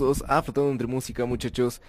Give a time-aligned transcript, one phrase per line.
[0.00, 1.80] a Flotando entre Música, muchachos.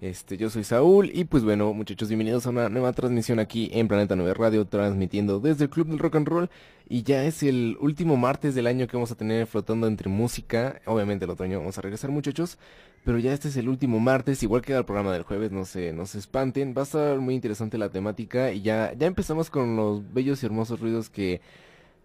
[0.00, 3.86] Este, yo soy Saúl y pues bueno, muchachos, bienvenidos a una nueva transmisión aquí en
[3.86, 6.50] Planeta 9 Radio, transmitiendo desde el Club del Rock and Roll.
[6.88, 10.80] Y ya es el último martes del año que vamos a tener flotando entre música.
[10.86, 12.58] Obviamente el otro año vamos a regresar, muchachos.
[13.04, 15.92] Pero ya este es el último martes, igual que el programa del jueves, no se,
[15.92, 16.74] no se espanten.
[16.76, 20.46] Va a estar muy interesante la temática y ya, ya empezamos con los bellos y
[20.46, 21.40] hermosos ruidos que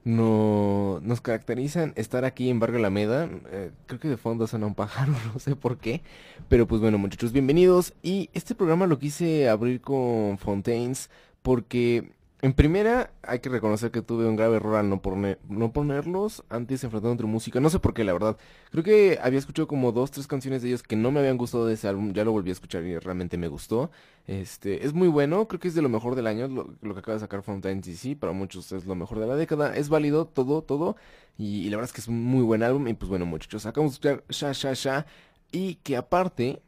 [0.07, 3.29] no, nos caracterizan estar aquí en Barrio Alameda.
[3.51, 6.01] Eh, creo que de fondo suena un pájaro, no sé por qué.
[6.47, 7.93] Pero pues bueno, muchachos, bienvenidos.
[8.01, 11.09] Y este programa lo quise abrir con Fontaines
[11.41, 12.09] porque
[12.39, 16.43] en primera, hay que reconocer que tuve un grave error al no, poner, no ponerlos
[16.49, 17.59] antes enfrentando entre música.
[17.59, 18.37] No sé por qué, la verdad.
[18.69, 21.65] Creo que había escuchado como dos, tres canciones de ellos que no me habían gustado
[21.65, 22.13] de ese álbum.
[22.13, 23.89] Ya lo volví a escuchar y realmente me gustó.
[24.27, 27.15] Este, es muy bueno, creo que es de lo mejor del año, lo, que acaba
[27.15, 29.75] de sacar Fontaines y sí, para muchos es lo mejor de la década.
[29.75, 30.95] Es válido todo, todo.
[31.39, 32.87] Y, y la verdad es que es un muy buen álbum.
[32.87, 35.05] Y pues bueno, muchachos, acabamos de escuchar Sha Sha Sha.
[35.51, 36.61] Y que aparte,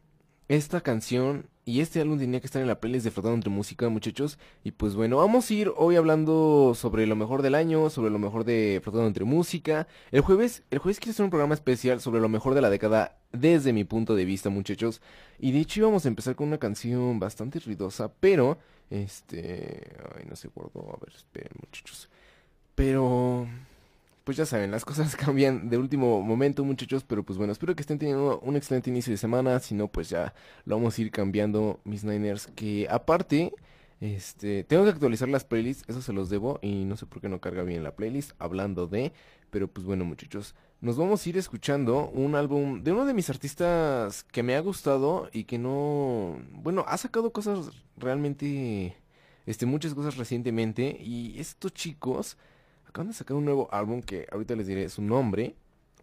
[0.50, 3.88] esta canción y este álbum tenía que estar en la playlist de Flotando entre Música,
[3.90, 4.40] muchachos.
[4.64, 8.18] Y pues bueno, vamos a ir hoy hablando sobre lo mejor del año, sobre lo
[8.18, 9.88] mejor de Flotando entre Música.
[10.12, 13.20] El jueves, el jueves quiero hacer un programa especial sobre lo mejor de la década
[13.32, 15.02] desde mi punto de vista, muchachos.
[15.38, 18.58] Y de hecho íbamos a empezar con una canción bastante ruidosa, pero...
[18.90, 19.96] Este...
[20.16, 20.92] Ay, no se guardó.
[20.92, 22.10] A ver, esperen, muchachos.
[22.74, 23.48] Pero
[24.30, 27.82] pues ya saben, las cosas cambian de último momento, muchachos, pero pues bueno, espero que
[27.82, 30.36] estén teniendo un excelente inicio de semana, si no, pues ya
[30.66, 33.52] lo vamos a ir cambiando, mis Niners, que aparte,
[34.00, 37.28] este, tengo que actualizar las playlists, eso se los debo, y no sé por qué
[37.28, 39.14] no carga bien la playlist, hablando de,
[39.50, 43.32] pero pues bueno, muchachos, nos vamos a ir escuchando un álbum de uno de mis
[43.32, 48.96] artistas que me ha gustado y que no, bueno, ha sacado cosas realmente,
[49.48, 52.38] este, muchas cosas recientemente, y estos chicos
[52.90, 55.56] acaban de sacar un nuevo álbum que ahorita les diré su nombre.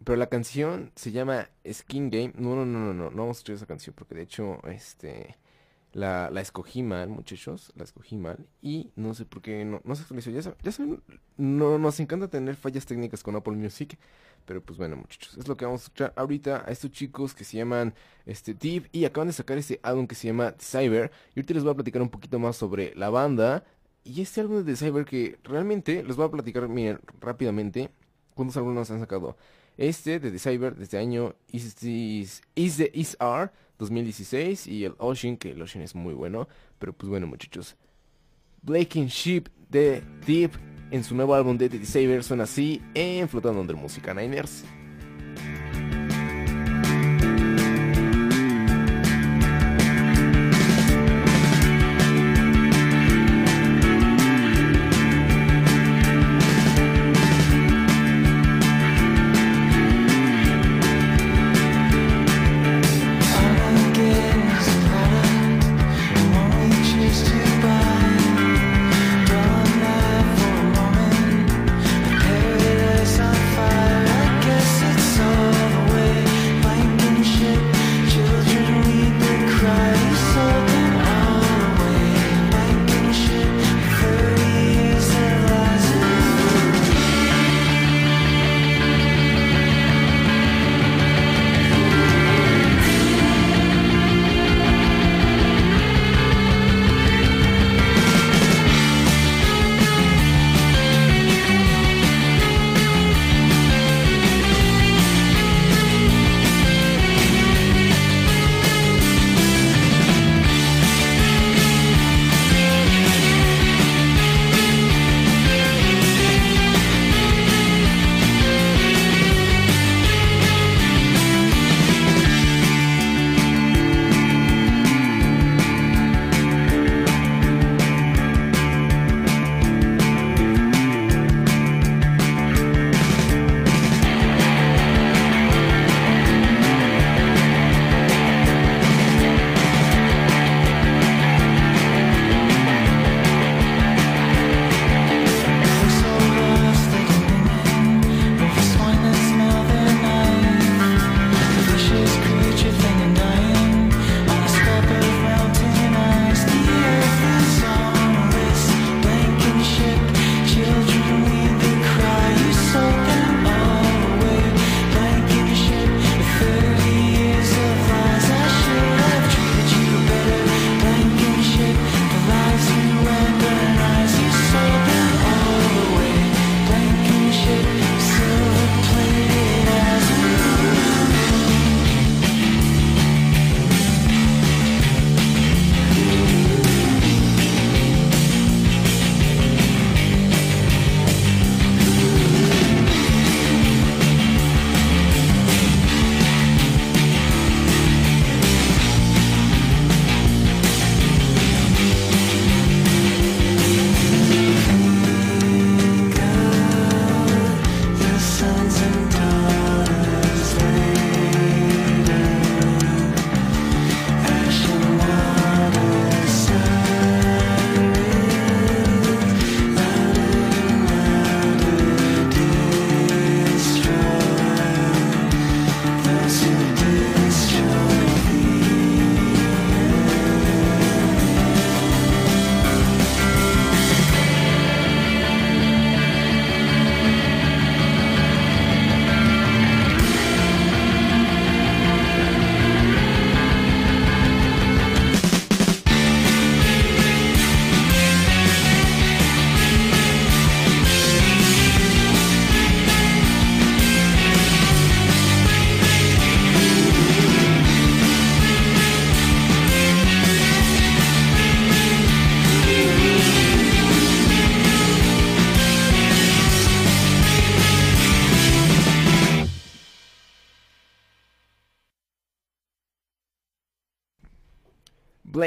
[0.03, 2.33] Pero la canción se llama Skin Game.
[2.35, 5.37] No, no, no, no, no, no vamos a escuchar esa canción porque de hecho, este,
[5.93, 10.03] la, escogí mal, muchachos, la escogí mal y no sé por qué no, no se
[10.03, 10.29] actualizó.
[10.29, 11.01] Ya saben, ya saben,
[11.37, 13.97] no, nos encanta tener fallas técnicas con Apple Music,
[14.45, 17.43] pero pues bueno, muchachos, es lo que vamos a escuchar ahorita a estos chicos que
[17.43, 17.95] se llaman
[18.25, 21.11] este Deep y acaban de sacar este álbum que se llama Cyber.
[21.35, 23.65] Y ahorita les voy a platicar un poquito más sobre la banda,
[24.07, 27.89] y este álbum de Cyber que realmente les voy a platicar miren, rápidamente
[28.33, 29.37] cuántos álbumes han sacado.
[29.77, 34.95] Este de The Cyber desde año Is, Is, Is the Is R 2016 y el
[34.97, 36.47] Ocean, que el Ocean es muy bueno.
[36.79, 37.75] Pero pues bueno muchachos.
[38.61, 40.51] Blaking Ship de Deep
[40.91, 44.63] en su nuevo álbum de The Saber suena así en Flotando Under Música Niners.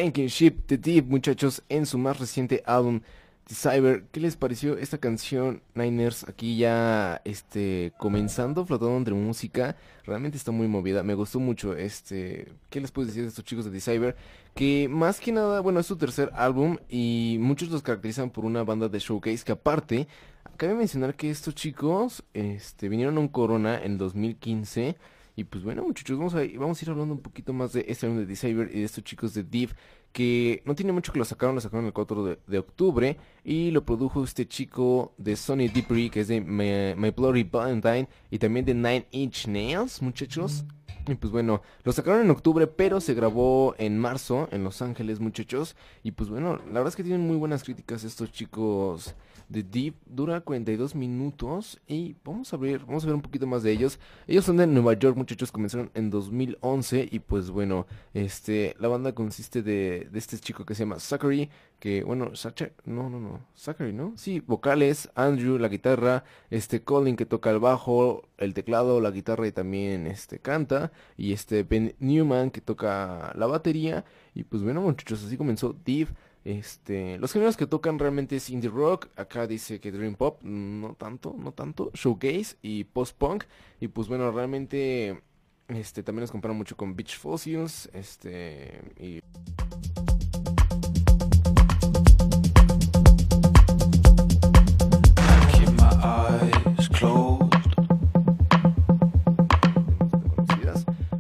[0.01, 3.03] Blankenship The Deep, muchachos, en su más reciente álbum
[3.47, 6.27] Cyber, ¿qué les pareció esta canción Niners?
[6.27, 9.77] Aquí ya este comenzando, flotando entre música,
[10.07, 13.71] realmente está muy movida, me gustó mucho este, ¿qué les puedo decir de estos chicos
[13.71, 14.17] de Cyber?
[14.55, 18.63] Que más que nada, bueno, es su tercer álbum y muchos los caracterizan por una
[18.63, 20.09] banda de showcase que aparte,
[20.57, 24.97] cabe mencionar que estos chicos este vinieron a un Corona en 2015
[25.37, 28.07] y pues bueno, muchachos, vamos a, vamos a ir hablando un poquito más de este
[28.07, 29.71] álbum de Cyber y de estos chicos de Deep
[30.13, 33.85] que no tiene mucho que lo sacaron, lo sacaron el 4 de, octubre y lo
[33.85, 38.75] produjo este chico de Sony Deepry que es de My, Bloody Valentine y también de
[38.75, 40.65] Nine Inch Nails, muchachos.
[41.09, 45.19] Y pues bueno, lo sacaron en octubre, pero se grabó en marzo en Los Ángeles,
[45.19, 45.75] muchachos.
[46.03, 49.15] Y pues bueno, la verdad es que tienen muy buenas críticas estos chicos
[49.51, 49.95] de Deep.
[50.07, 53.99] Dura 42 minutos y vamos a ver, vamos a ver un poquito más de ellos.
[54.27, 59.13] Ellos son de Nueva York, muchachos, comenzaron en 2011 y pues bueno, este, la banda
[59.13, 63.41] consiste de, de este chico que se llama Zachary, que bueno, Zachary, no, no, no,
[63.57, 64.13] Zachary, ¿no?
[64.17, 69.47] Sí, vocales, Andrew, la guitarra, este Colin que toca el bajo, el teclado, la guitarra
[69.49, 74.05] y también este canta y este Ben Newman que toca la batería
[74.35, 76.09] y pues bueno, muchachos, así comenzó Deep.
[76.45, 80.95] Este, los géneros que tocan realmente es indie rock, acá dice que dream pop, no
[80.95, 83.45] tanto, no tanto, showcase y post punk
[83.79, 85.23] y pues bueno, realmente
[85.69, 89.21] este también los comparan mucho con Beach Fossils, este y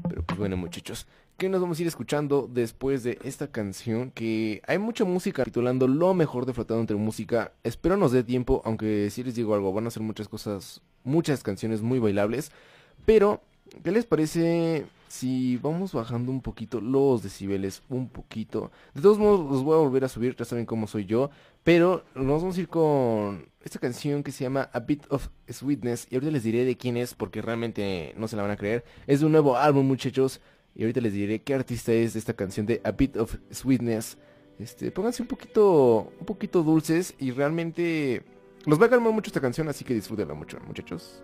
[0.08, 1.06] Pero pues bueno, muchachos,
[1.40, 5.88] que nos vamos a ir escuchando después de esta canción que hay mucha música titulando
[5.88, 7.54] lo mejor de Flotando entre música.
[7.64, 11.42] Espero nos dé tiempo, aunque si les digo algo, van a ser muchas cosas, muchas
[11.42, 12.52] canciones muy bailables.
[13.06, 13.40] Pero,
[13.82, 17.84] ¿qué les parece si vamos bajando un poquito los decibeles?
[17.88, 18.70] Un poquito.
[18.92, 21.30] De todos modos, los voy a volver a subir, ya saben cómo soy yo.
[21.64, 26.06] Pero nos vamos a ir con esta canción que se llama A Bit of Sweetness.
[26.10, 28.84] Y ahorita les diré de quién es porque realmente no se la van a creer.
[29.06, 30.42] Es de un nuevo álbum, muchachos.
[30.74, 34.18] Y ahorita les diré qué artista es de esta canción de A Bit of Sweetness.
[34.58, 38.22] Este, pónganse un poquito, un poquito dulces y realmente
[38.66, 41.22] los va a calmar mucho esta canción, así que disfrútenla mucho, muchachos.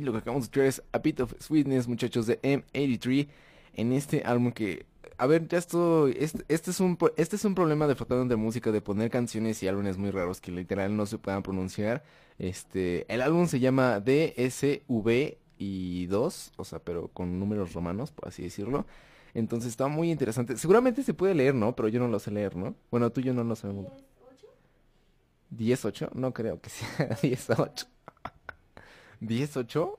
[0.00, 3.28] Y lo que acabamos de escuchar es A Bit of Sweetness, muchachos, de M83.
[3.74, 4.86] En este álbum que
[5.18, 6.16] a ver, ya estoy.
[6.18, 9.62] Este, este, es un este es un problema de Flotando de música de poner canciones
[9.62, 12.02] y álbumes muy raros que literal no se puedan pronunciar.
[12.38, 18.28] Este, el álbum se llama DSV y 2, o sea, pero con números romanos, por
[18.28, 18.86] así decirlo.
[19.34, 20.56] Entonces está muy interesante.
[20.56, 21.76] Seguramente se puede leer, ¿no?
[21.76, 22.74] Pero yo no lo sé leer, ¿no?
[22.90, 23.92] Bueno, tú y yo no lo sabemos.
[25.54, 26.12] ¿10-8?
[26.14, 27.86] No creo que sea 10-8.
[29.20, 29.98] ¿10-8?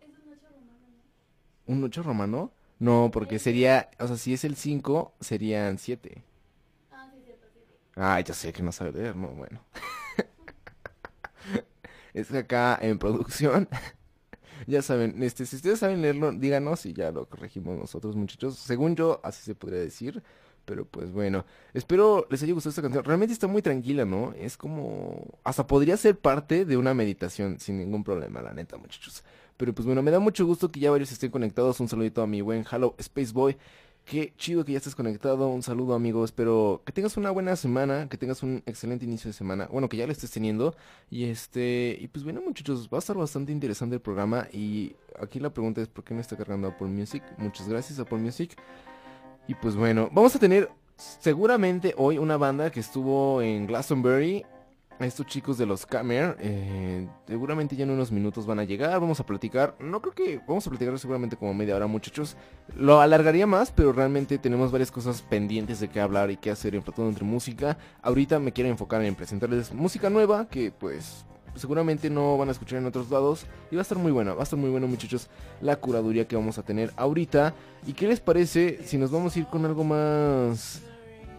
[1.68, 2.52] ¿Un 8 romano?
[2.80, 6.24] No, porque sería, o sea, si es el 5, serían 7.
[6.92, 7.80] Ah, sí, cierto, 7.
[7.96, 9.64] Ah, ya sé que no sabe leer, no, bueno.
[12.14, 13.70] es que acá en producción,
[14.68, 18.58] ya saben, este, si ustedes saben leerlo, díganos y ya lo corregimos nosotros, muchachos.
[18.58, 20.24] Según yo, así se podría decir.
[20.72, 23.04] Pero pues bueno, espero les haya gustado esta canción.
[23.04, 24.32] Realmente está muy tranquila, ¿no?
[24.40, 25.28] Es como...
[25.44, 29.22] Hasta podría ser parte de una meditación sin ningún problema, la neta, muchachos.
[29.58, 31.82] Pero pues bueno, me da mucho gusto que ya varios estén conectados.
[31.82, 33.58] Un saludito a mi buen Hello Space Boy.
[34.06, 35.50] Qué chido que ya estés conectado.
[35.50, 36.24] Un saludo, amigo.
[36.24, 39.68] Espero que tengas una buena semana, que tengas un excelente inicio de semana.
[39.70, 40.74] Bueno, que ya lo estés teniendo.
[41.10, 44.48] Y este, y pues bueno, muchachos, va a estar bastante interesante el programa.
[44.54, 47.24] Y aquí la pregunta es: ¿por qué no está cargando Apple Music?
[47.38, 48.56] Muchas gracias, Apple Music.
[49.52, 54.46] Y pues bueno, vamos a tener seguramente hoy una banda que estuvo en Glastonbury.
[55.02, 59.20] Estos chicos de los Camer, eh, seguramente ya en unos minutos van a llegar, vamos
[59.20, 62.38] a platicar, no creo que, vamos a platicar seguramente como media hora muchachos,
[62.78, 66.76] lo alargaría más, pero realmente tenemos varias cosas pendientes de qué hablar y qué hacer
[66.76, 72.10] en Platón entre música, ahorita me quiero enfocar en presentarles música nueva, que pues seguramente
[72.10, 74.44] no van a escuchar en otros lados y va a estar muy buena, va a
[74.44, 75.28] estar muy bueno muchachos
[75.62, 77.54] la curaduría que vamos a tener ahorita,
[77.86, 80.82] y qué les parece si nos vamos a ir con algo más...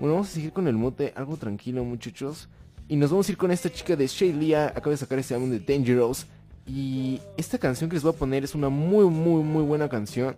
[0.01, 2.49] Bueno, vamos a seguir con el mote, algo tranquilo muchachos.
[2.89, 4.67] Y nos vamos a ir con esta chica de Shay Lia.
[4.67, 6.27] Acaba de sacar este álbum de Dangerous.
[6.67, 10.37] Y esta canción que les voy a poner es una muy, muy, muy buena canción.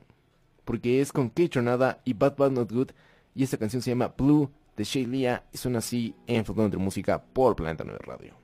[0.66, 2.90] Porque es con Kate Tornada y Bad Bad Not Good.
[3.34, 5.44] Y esta canción se llama Blue de Shay Lia.
[5.50, 8.43] Y suena así en Futuro de Música por Planeta 9 Radio.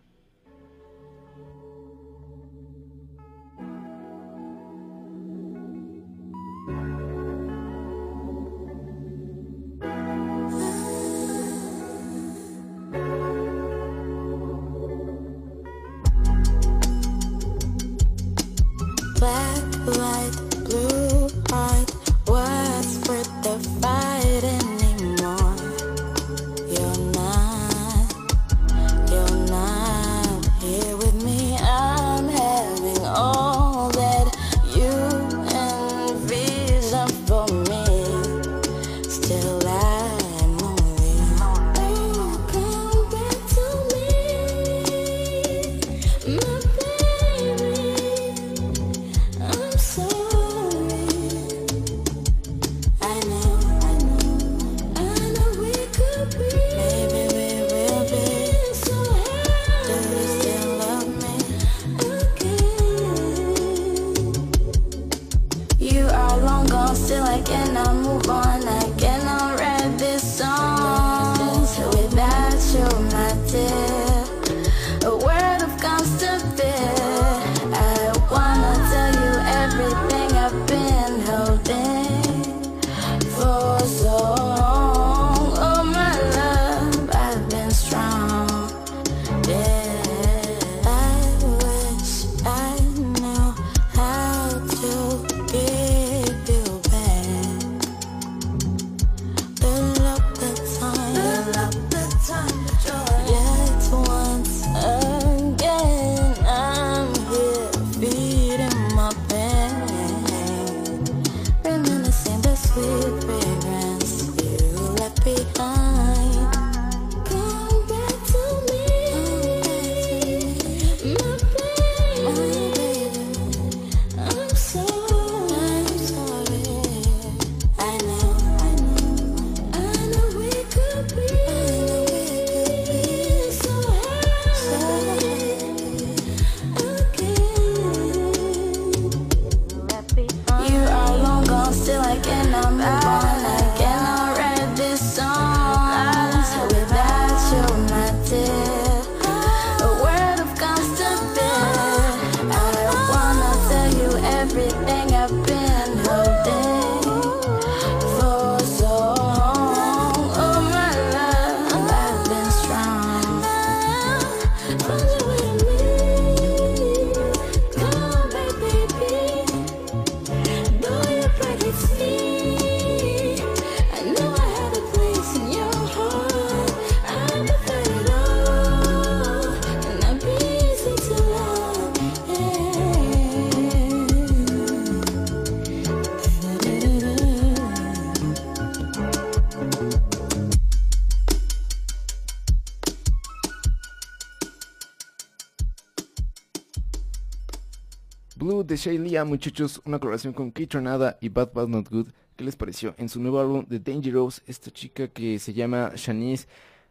[198.81, 202.09] De Shaylia, muchachos, una colaboración con Kate Tornada y Bad Bad Not Good.
[202.37, 202.95] ¿Qué les pareció?
[202.97, 206.47] En su nuevo álbum The Dangerous, esta chica que se llama Shanice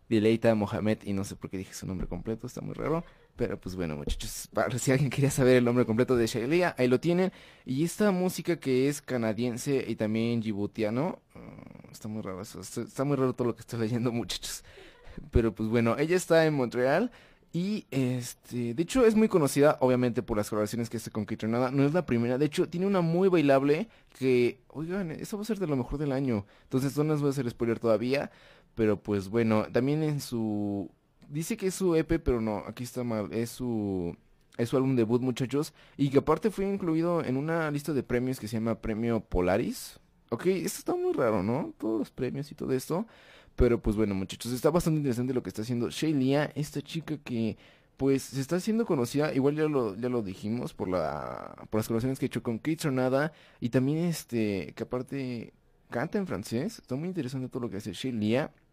[0.08, 3.04] Dileita Mohamed, y no sé por qué dije su nombre completo, está muy raro.
[3.36, 6.88] Pero pues bueno, muchachos, para si alguien quería saber el nombre completo de Shaylia, ahí
[6.88, 7.32] lo tienen.
[7.65, 13.04] Y esta música que es canadiense y también djiboutiano, mm, está muy raro eso, está
[13.04, 14.63] muy raro todo lo que estoy leyendo, muchachos.
[15.32, 17.12] Pero pues bueno, ella está en Montreal
[17.52, 21.72] y este, de hecho es muy conocida obviamente por las colaboraciones que hace con Nada.
[21.72, 25.46] No es la primera, de hecho tiene una muy bailable que, oigan, eso va a
[25.46, 26.46] ser de lo mejor del año.
[26.64, 28.30] Entonces no les voy a hacer spoiler todavía,
[28.76, 30.92] pero pues bueno, también en su
[31.28, 34.16] dice que es su EP, pero no, aquí está mal, es su
[34.58, 38.40] es su álbum debut, muchachos, y que aparte fue incluido en una lista de premios
[38.40, 40.00] que se llama Premio Polaris.
[40.32, 41.74] Ok, esto está muy raro, ¿no?
[41.78, 43.08] Todos los premios y todo esto.
[43.60, 47.58] Pero pues bueno, muchachos, está bastante interesante lo que está haciendo Shaylia, esta chica que
[47.98, 51.88] pues se está haciendo conocida, igual ya lo, ya lo dijimos por la por las
[51.88, 55.54] colaboraciones que he hecho con Kate Sonada y también este que aparte
[55.89, 58.68] canta en francés, está muy interesante todo lo que hace Shaylia y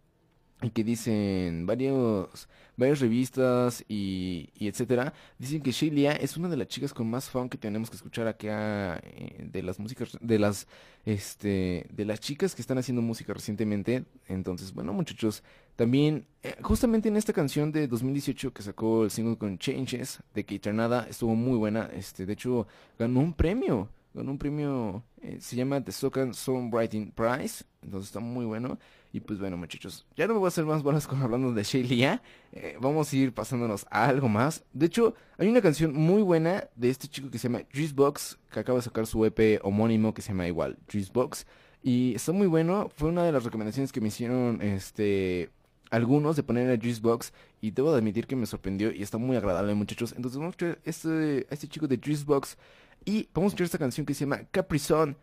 [0.73, 6.69] que dicen varios varias revistas y, y etcétera dicen que Shelia es una de las
[6.69, 10.67] chicas con más fan que tenemos que escuchar acá eh, de las músicas de las
[11.05, 14.05] este de las chicas que están haciendo música recientemente.
[14.29, 15.43] Entonces bueno muchachos
[15.77, 20.45] también eh, justamente en esta canción de 2018 que sacó el single con Changes de
[20.45, 22.67] que Nada estuvo muy buena este de hecho
[22.99, 27.65] ganó un premio ganó un premio eh, se llama The Socan Songwriting Prize.
[27.83, 28.79] Entonces está muy bueno
[29.17, 31.63] y pues bueno, muchachos, ya no me voy a hacer más bolas con hablando de
[31.63, 32.21] Shaylia.
[32.53, 34.63] Eh, vamos a ir pasándonos a algo más.
[34.75, 38.61] De hecho, hay una canción muy buena de este chico que se llama Juicebox, que
[38.61, 41.47] acaba de sacar su EP homónimo que se llama igual, Juicebox.
[41.83, 42.91] Y está muy bueno.
[42.95, 45.49] Fue una de las recomendaciones que me hicieron este
[45.89, 47.33] algunos de poner a Juicebox.
[47.63, 50.13] Y debo de admitir que me sorprendió y está muy agradable, muchachos.
[50.15, 52.59] Entonces vamos a escuchar este, a este chico de Juicebox.
[53.07, 55.17] Y vamos a escuchar esta canción que se llama Capri Sun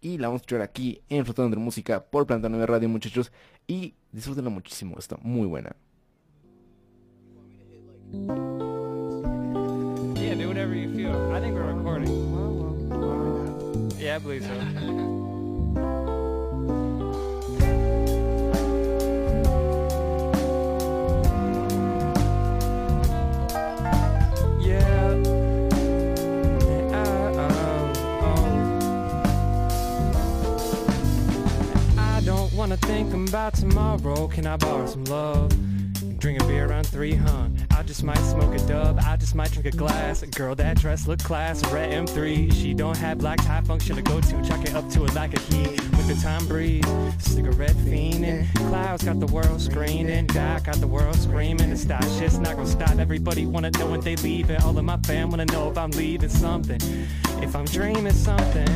[0.00, 3.32] y la vamos a escuchar aquí en Flotando de Música por Planta 9 Radio, muchachos.
[3.66, 5.74] Y disfrútenla muchísimo, está muy buena.
[10.14, 11.14] Yeah, do whatever you feel.
[11.32, 12.08] I think we're recording.
[13.98, 16.14] Yeah, I believe so.
[32.68, 34.28] wanna think about tomorrow.
[34.28, 35.50] Can I borrow some love?
[36.18, 37.48] Drink a beer around three, huh?
[37.70, 40.20] I just might smoke a dub, I just might drink a glass.
[40.22, 42.52] Girl, that dress look class, red M3.
[42.52, 44.44] She don't have black tie function to go to.
[44.44, 46.84] Chuck it up to it like a key with the time breeze.
[47.20, 50.26] Cigarette fiending, clouds got the world screaming.
[50.26, 51.70] Doc got the world screaming.
[51.70, 52.98] The style shit's not gonna stop.
[52.98, 54.62] Everybody wanna know when they leave it.
[54.62, 56.80] All of my fam wanna know if I'm leaving something.
[57.40, 58.68] If I'm dreaming something.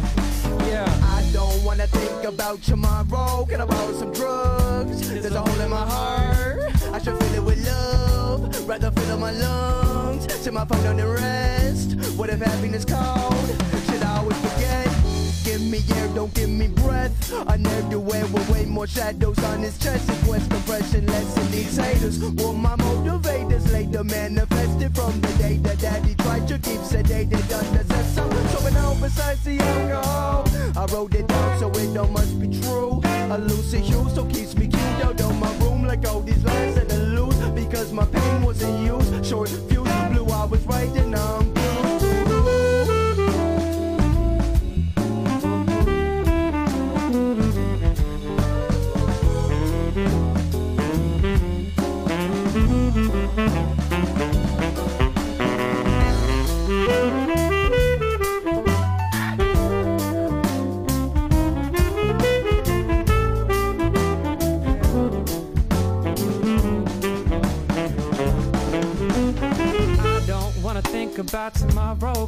[0.69, 0.89] Yeah.
[1.03, 3.47] I don't wanna think about tomorrow.
[3.47, 5.09] Can I borrow some drugs?
[5.09, 6.73] There's a hole in my heart.
[6.93, 8.69] I should fill it with love.
[8.69, 10.33] Rather fill up my lungs.
[10.35, 11.95] Set my phone on the rest.
[12.17, 13.47] What if happiness called?
[13.87, 15.12] Should I always forget?
[15.45, 17.13] Give me air, don't give me breath.
[17.49, 20.09] I never wear with way more shadows on his chest.
[20.09, 22.21] Request compression, less than these haters.
[22.21, 27.83] Were my motivators later manifested from the day that daddy tried to keep sedated under
[27.83, 28.31] the sun.
[28.49, 30.45] So out besides the alcohol,
[30.77, 33.01] I wrote it down so it don't must be true.
[33.05, 36.77] A lucid hue so keeps me cute out of my room like all these lines
[36.77, 39.27] that I lose because my pain wasn't used.
[39.27, 41.62] Short fuse blue, I was right and um,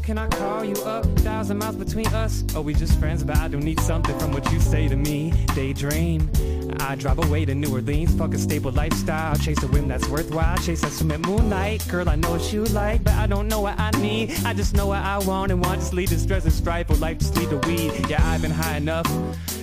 [0.04, 1.06] Can I call you up?
[1.20, 2.44] Thousand miles between us.
[2.54, 3.24] Are we just friends?
[3.24, 5.32] But I don't need something from what you say to me.
[5.54, 6.30] Daydream.
[6.80, 9.34] I drive away to New Orleans, fuck a stable lifestyle.
[9.36, 10.58] Chase a whim that's worthwhile.
[10.58, 11.88] Chase that swim at moonlight.
[11.88, 14.30] Girl, I know what you like, but I don't know what I need.
[14.44, 15.80] I just know what I want and want.
[15.80, 17.92] Just lead to stress and strife, or life just lead to weed.
[18.06, 19.10] Yeah, I've been high enough.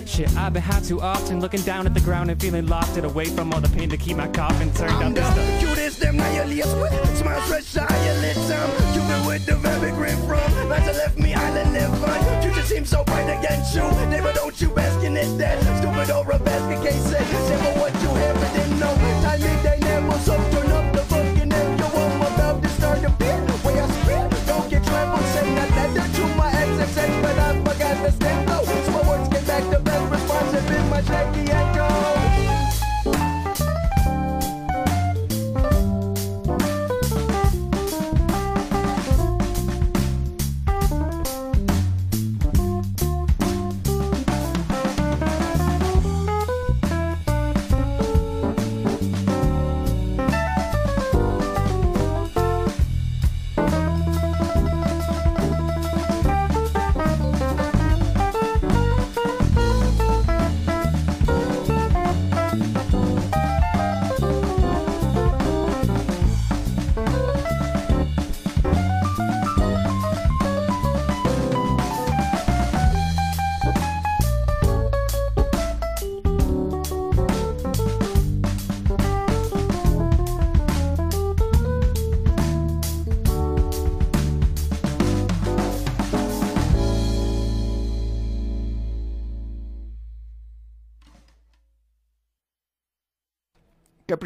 [0.07, 3.05] Shit, I've been high too often, looking down at the ground and feeling lost it
[3.05, 5.70] away from all the pain to keep my coffin turned I'm up
[6.01, 8.69] them nihilist with smile stretch to eyelid time.
[8.93, 12.43] You've been with the very grim from Might have left me island live on.
[12.43, 13.83] You just seem so bright against you.
[14.09, 17.93] Neighbor, don't you bask in it that stupid or a basket case Say Simple what
[18.01, 18.93] you have but didn't know.
[19.23, 21.71] Time it they never so turn up the fucking hell.
[21.79, 23.37] You I'm about to start to fear.
[23.63, 25.25] Way I spit, don't get trampled.
[25.33, 28.63] Send that letter to my ex ex but I forgot the stem flow.
[28.85, 30.53] So my words get back the best response.
[30.53, 32.20] It's been my shaky echo.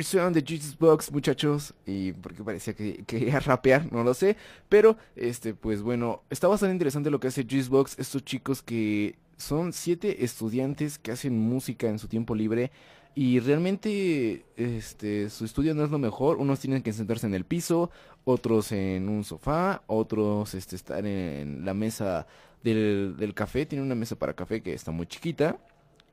[0.05, 1.73] De Jesus Box, muchachos.
[1.85, 4.37] Y porque parecía que quería rapear, no lo sé.
[4.69, 7.95] Pero, este, pues bueno, está bastante interesante lo que hace Jesus Box.
[7.97, 12.71] Estos chicos que son siete estudiantes que hacen música en su tiempo libre.
[13.15, 16.37] Y realmente, este, su estudio no es lo mejor.
[16.37, 17.89] Unos tienen que sentarse en el piso,
[18.25, 22.27] otros en un sofá, otros, este, estar en la mesa
[22.63, 23.65] del, del café.
[23.65, 25.57] Tienen una mesa para café que está muy chiquita.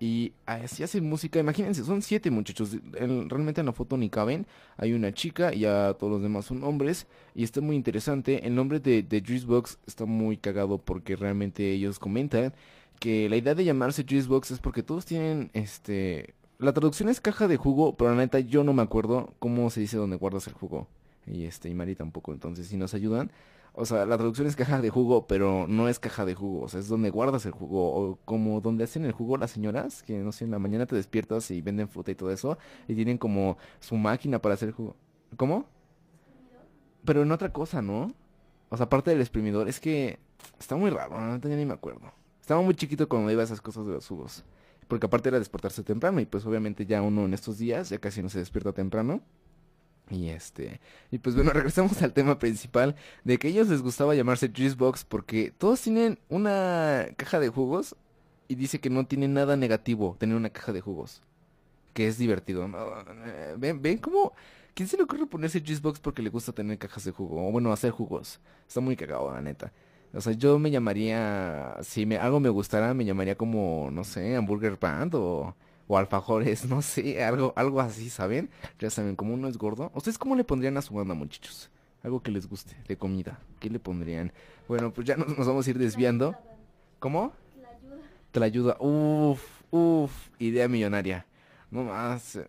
[0.05, 4.49] Y así hacen música, imagínense, son siete muchachos, en- realmente en la foto ni caben,
[4.77, 8.57] hay una chica y ya todos los demás son hombres, y está muy interesante, el
[8.57, 12.53] nombre de, de Juicebox está muy cagado porque realmente ellos comentan
[12.99, 17.47] que la idea de llamarse Juicebox es porque todos tienen, este, la traducción es caja
[17.47, 20.55] de jugo, pero la neta yo no me acuerdo cómo se dice donde guardas el
[20.55, 20.89] jugo,
[21.29, 23.31] y este, y Mari tampoco, entonces si nos ayudan,
[23.75, 26.65] o sea, la traducción es caja de jugo, pero no es caja de jugo.
[26.65, 27.95] O sea, es donde guardas el jugo.
[27.95, 30.95] O como donde hacen el jugo las señoras, que no sé, en la mañana te
[30.95, 32.59] despiertas y venden fruta y todo eso.
[32.87, 34.97] Y tienen como su máquina para hacer jugo.
[35.37, 35.67] ¿Cómo?
[37.05, 38.13] Pero en otra cosa, ¿no?
[38.69, 40.19] O sea, aparte del exprimidor, es que
[40.59, 42.13] está muy raro, no ya ni me acuerdo.
[42.41, 44.45] Estaba muy chiquito cuando iba a esas cosas de los jugos.
[44.87, 48.23] Porque aparte era despertarse temprano y pues obviamente ya uno en estos días ya casi
[48.23, 49.23] no se despierta temprano.
[50.13, 54.15] Y este, y pues bueno, regresamos al tema principal de que a ellos les gustaba
[54.15, 57.97] llamarse Juice Box porque todos tienen una caja de jugos
[58.47, 61.23] y dice que no tiene nada negativo tener una caja de jugos,
[61.95, 62.67] que es divertido.
[62.67, 64.35] Eh, Ven, ven cómo,
[64.75, 67.49] ¿quién se le ocurre ponerse Juice Box porque le gusta tener cajas de jugo?
[67.49, 68.39] O bueno, hacer jugos.
[68.69, 69.73] Está muy cagado, la neta.
[70.13, 74.37] O sea, yo me llamaría, si me, algo me gustara, me llamaría como, no sé,
[74.37, 75.57] Hamburger Band o,
[75.93, 78.49] o Alfajores, no sé, algo, algo así, ¿saben?
[78.79, 79.93] Ya saben, como uno es gordo.
[79.95, 81.71] ¿Ustedes cómo le pondrían a su banda, muchachos?
[82.03, 83.39] Algo que les guste, de comida.
[83.61, 84.33] ¿Qué le pondrían?
[84.69, 86.35] Bueno, pues ya nos, vamos a ir desviando.
[86.99, 87.33] ¿Cómo?
[88.31, 88.77] Te la ayuda.
[88.81, 91.27] Uf, uf, idea millonaria.
[91.71, 92.37] No más.
[92.37, 92.47] eh,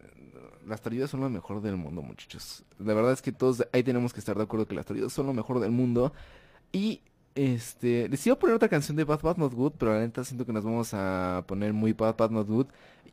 [0.66, 2.64] Las taridas son lo mejor del mundo, muchachos.
[2.80, 5.28] La verdad es que todos ahí tenemos que estar de acuerdo que las taridas son
[5.28, 6.14] lo mejor del mundo.
[6.72, 7.02] Y
[7.36, 10.54] este, les poner otra canción de Bad Bad Not Good, pero la neta siento que
[10.54, 12.68] nos vamos a poner muy Bad Bad Not Good.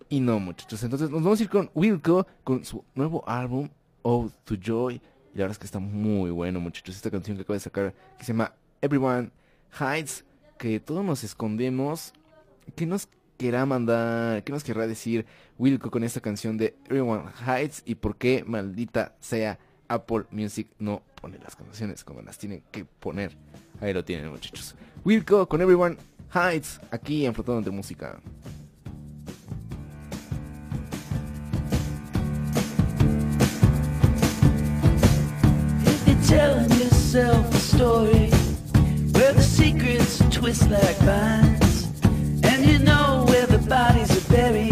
[0.09, 0.83] Y no, muchachos.
[0.83, 3.69] Entonces nos vamos a ir con Wilco, con su nuevo álbum,
[4.03, 5.01] Ode to Joy.
[5.35, 6.97] Y la verdad es que está muy bueno, muchachos.
[6.97, 8.53] Esta canción que acaba de sacar, que se llama
[8.83, 9.31] Everyone
[9.79, 10.25] Hides,
[10.59, 12.13] que todos nos escondemos.
[12.75, 15.27] ¿Qué nos querrá mandar, qué nos querrá decir
[15.59, 17.83] Wilco con esta canción de Everyone Hides?
[17.87, 22.85] Y por qué, maldita sea, Apple Music no pone las canciones como las tiene que
[22.85, 23.37] poner.
[23.81, 24.75] Ahí lo tienen, muchachos.
[25.05, 25.97] Wilco con Everyone
[26.35, 28.21] Hides, aquí en Flotando de Música.
[36.29, 38.31] Telling yourself a story
[39.13, 41.89] where the secrets twist like vines,
[42.45, 44.70] and you know where the bodies are buried,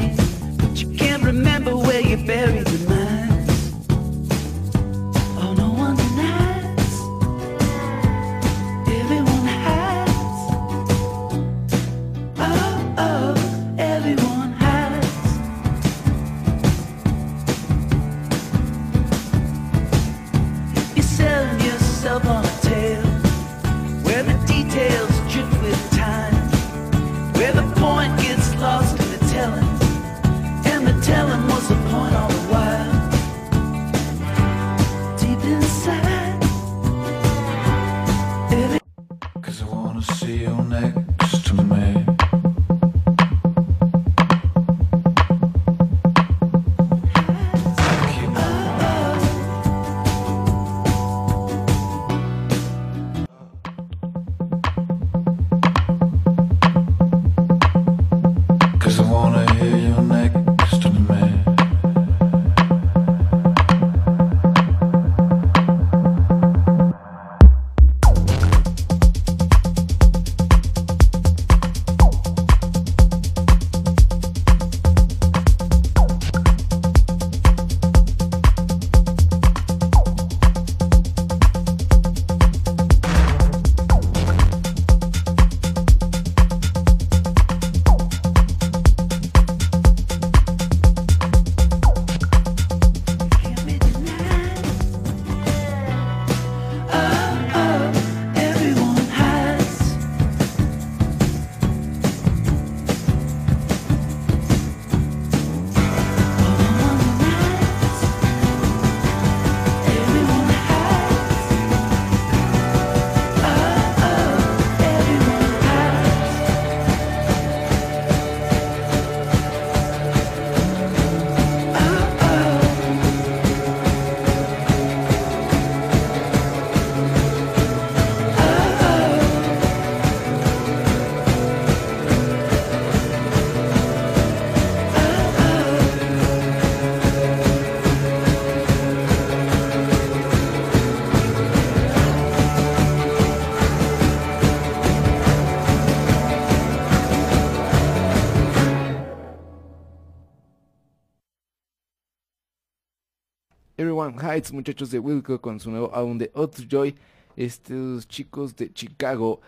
[154.16, 156.30] Heights, muchachos de Wilco, con su nuevo álbum de
[156.68, 156.94] Joy.
[157.36, 159.40] Estos chicos de Chicago,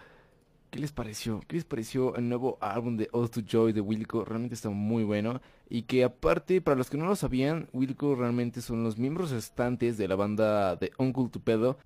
[0.70, 1.40] ¿qué les pareció?
[1.46, 4.25] ¿Qué les pareció el nuevo álbum de Out Joy de Wilco?
[4.25, 5.40] Realmente está muy bueno.
[5.68, 9.96] Y que aparte, para los que no lo sabían, Wilco realmente son los miembros restantes
[9.96, 11.79] de la banda de Uncle Tupedo.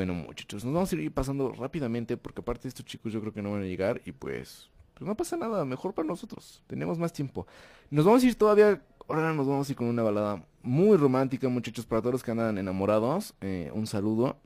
[0.00, 3.42] Bueno, muchachos, nos vamos a ir pasando rápidamente porque aparte estos chicos yo creo que
[3.42, 7.12] no van a llegar y pues, pues no pasa nada, mejor para nosotros, tenemos más
[7.12, 7.46] tiempo.
[7.90, 11.50] Nos vamos a ir todavía, ahora nos vamos a ir con una balada muy romántica,
[11.50, 14.38] muchachos, para todos los que andan enamorados, eh, un saludo.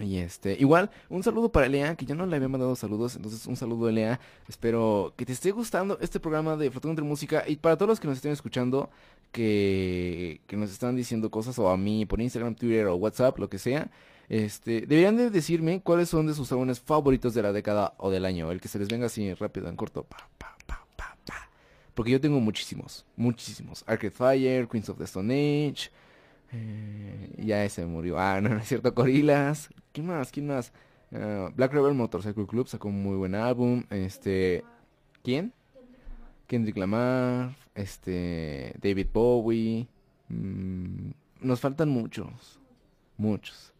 [0.00, 3.46] Y este, igual, un saludo para Lea, que ya no le había mandado saludos, entonces
[3.46, 4.18] un saludo Lea.
[4.48, 7.44] Espero que te esté gustando este programa de Flotando entre Música.
[7.46, 8.90] Y para todos los que nos estén escuchando,
[9.30, 13.48] que, que nos están diciendo cosas, o a mí por Instagram, Twitter o WhatsApp, lo
[13.48, 13.88] que sea,
[14.28, 18.24] este, deberían de decirme cuáles son de sus álbumes favoritos de la década o del
[18.24, 18.50] año.
[18.50, 20.04] El que se les venga así rápido, en corto.
[20.04, 21.50] Pa, pa, pa, pa, pa.
[21.94, 23.84] Porque yo tengo muchísimos, muchísimos.
[23.86, 25.90] Arcade Fire, Queens of the Stone Age.
[26.52, 28.18] Eh, ya ese murió.
[28.18, 28.92] Ah, no, no es cierto.
[28.92, 29.68] Gorilas.
[29.92, 30.32] ¿Quién más?
[30.32, 30.72] ¿Quién más?
[31.12, 33.84] Ah, Black Rebel Motorcycle Club sacó un muy buen álbum.
[33.90, 34.64] Este.
[35.22, 35.52] ¿Quién?
[36.48, 37.54] Kendrick Lamar.
[37.74, 38.74] Este.
[38.82, 39.86] David Bowie.
[40.28, 41.10] mm,
[41.42, 42.58] nos faltan muchos.
[43.16, 43.72] Muchos.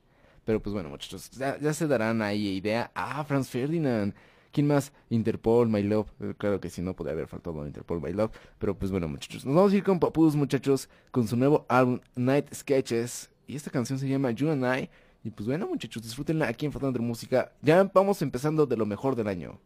[0.47, 1.31] Pero pues bueno, muchachos.
[1.33, 2.91] Ya, ya se darán ahí idea.
[2.95, 4.15] Ah, Franz Ferdinand.
[4.53, 4.93] ¿Quién más?
[5.11, 6.09] Interpol, My Love.
[6.21, 8.31] Eh, Claro que si no podría haber faltado Interpol, My Love.
[8.59, 9.45] Pero pues bueno, muchachos.
[9.45, 10.89] Nos vamos a ir con Papus, muchachos.
[11.11, 13.29] Con su nuevo álbum, Night Sketches.
[13.49, 14.89] Y esta canción se llama You and I.
[15.25, 17.53] Y pues bueno, muchachos, disfrútenla aquí en Flotando de Música.
[17.61, 19.59] Ya vamos empezando de lo mejor del año.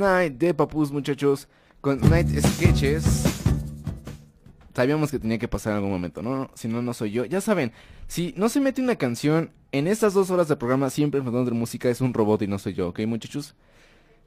[0.00, 1.48] I de Papus, muchachos,
[1.80, 3.24] con Night Sketches.
[4.74, 6.50] Sabíamos que tenía que pasar en algún momento, ¿no?
[6.54, 7.24] Si no, no soy yo.
[7.26, 7.72] Ya saben,
[8.06, 11.44] si no se mete una canción en estas dos horas de programa, siempre en Frontón
[11.44, 13.54] de Música es un robot y no soy yo, ¿ok, muchachos?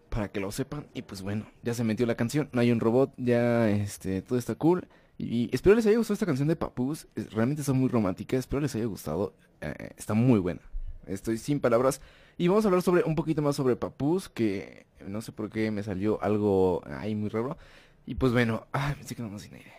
[0.09, 0.85] Para que lo sepan.
[0.93, 4.37] Y pues bueno, ya se metió la canción, no hay un robot, ya este, todo
[4.37, 4.87] está cool.
[5.17, 7.07] Y espero les haya gustado esta canción de Papus.
[7.31, 9.33] Realmente está muy romántica, espero les haya gustado.
[9.61, 10.61] eh, está muy buena.
[11.07, 12.01] Estoy sin palabras.
[12.37, 15.71] Y vamos a hablar sobre un poquito más sobre Papus, que no sé por qué
[15.71, 17.57] me salió algo ahí muy raro.
[18.05, 19.71] Y pues bueno, ay, pensé que no sin aire.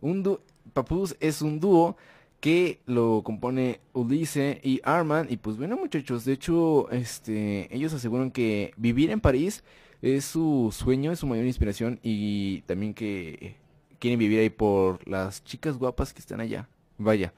[0.00, 0.40] Un dúo,
[0.72, 1.96] Papus es un dúo
[2.40, 5.26] que lo compone Ulises y Arman.
[5.28, 9.64] Y pues bueno, muchachos, de hecho, este, ellos aseguran que vivir en París
[10.02, 13.56] es su sueño, es su mayor inspiración y también que
[13.98, 16.68] quieren vivir ahí por las chicas guapas que están allá.
[16.98, 17.32] Vaya.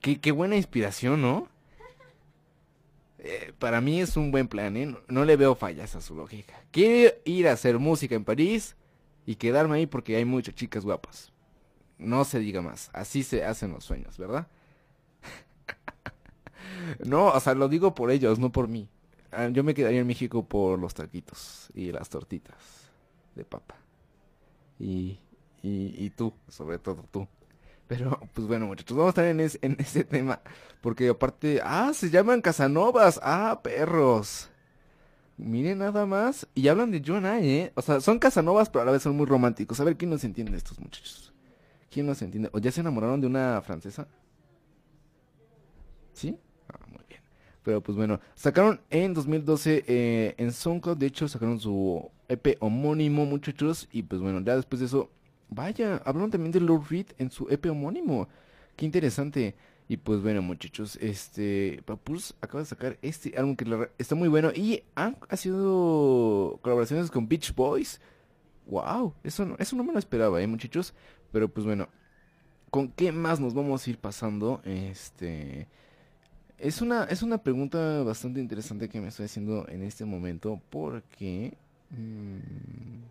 [0.00, 1.48] Qué, qué buena inspiración, ¿no?
[3.26, 4.94] Eh, para mí es un buen plan, ¿eh?
[5.08, 6.54] No, le veo fallas a su lógica.
[6.70, 8.76] Quiero ir a hacer música en París
[9.26, 11.32] y quedarme ahí porque hay muchas chicas guapas.
[11.98, 12.90] No se diga más.
[12.94, 14.48] Así se hacen los sueños, ¿verdad?
[17.04, 18.88] no, o sea, lo digo por ellos, no por mí.
[19.32, 22.56] Ah, Yo me quedaría en México por los taquitos y las tortitas
[23.34, 23.76] de papa.
[24.78, 25.18] Y,
[25.62, 27.26] y, y tú, sobre todo tú.
[27.86, 30.40] Pero, pues bueno, muchachos, vamos a estar en, es- en ese tema.
[30.80, 33.20] Porque aparte, ah, se llaman Casanovas.
[33.22, 34.50] Ah, perros.
[35.36, 36.46] Miren nada más.
[36.54, 37.72] Y hablan de John ¿eh?
[37.76, 39.80] O sea, son Casanovas, pero a la vez son muy románticos.
[39.80, 41.32] A ver, ¿quién nos entiende de estos muchachos?
[41.90, 42.50] ¿Quién nos entiende?
[42.52, 44.08] ¿O ya se enamoraron de una francesa?
[46.12, 46.36] ¿Sí?
[46.72, 47.20] Ah, muy bien.
[47.62, 53.24] Pero pues bueno, sacaron en 2012 eh, en SoundCloud, de hecho sacaron su EP homónimo,
[53.26, 55.10] muchachos, y pues bueno, ya después de eso,
[55.48, 58.28] vaya, hablaron también de Lord Reed en su EP homónimo.
[58.76, 59.54] Qué interesante.
[59.86, 64.50] Y pues bueno, muchachos, este Papus acaba de sacar este álbum que está muy bueno
[64.54, 68.00] y han ha sido colaboraciones con Beach Boys.
[68.66, 70.94] Wow, eso no, eso no me lo esperaba, eh, muchachos.
[71.32, 71.88] Pero pues bueno,
[72.70, 74.62] ¿con qué más nos vamos a ir pasando?
[74.64, 75.68] Este
[76.58, 81.58] es una, es una pregunta bastante interesante que me estoy haciendo en este momento porque
[81.90, 83.02] mm,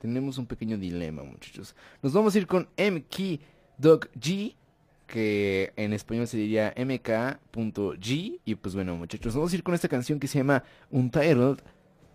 [0.00, 1.76] tenemos un pequeño dilema, muchachos.
[2.02, 3.40] Nos vamos a ir con MK
[3.76, 4.54] Dog G,
[5.06, 8.40] que en español se diría mk.g.
[8.44, 11.58] Y pues bueno, muchachos, vamos a ir con esta canción que se llama Untitled,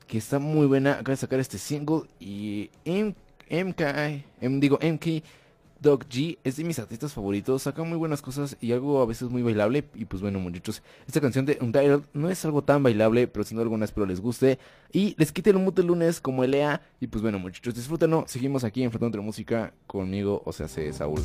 [0.08, 0.94] que está muy buena.
[0.94, 3.82] Acaba de sacar este single y MK,
[4.60, 5.24] digo MK
[5.86, 9.30] Dog G es de mis artistas favoritos, saca muy buenas cosas y algo a veces
[9.30, 9.86] muy bailable.
[9.94, 13.60] Y pues bueno, muchachos, esta canción de Untitled no es algo tan bailable, pero sin
[13.60, 14.58] alguna espero les guste.
[14.92, 16.82] Y les quite el mute el lunes como Elea.
[17.00, 18.26] Y pues bueno, muchachos, disfrútenlo.
[18.28, 21.22] Seguimos aquí en Flotando de Música conmigo, o sea, se Saúl.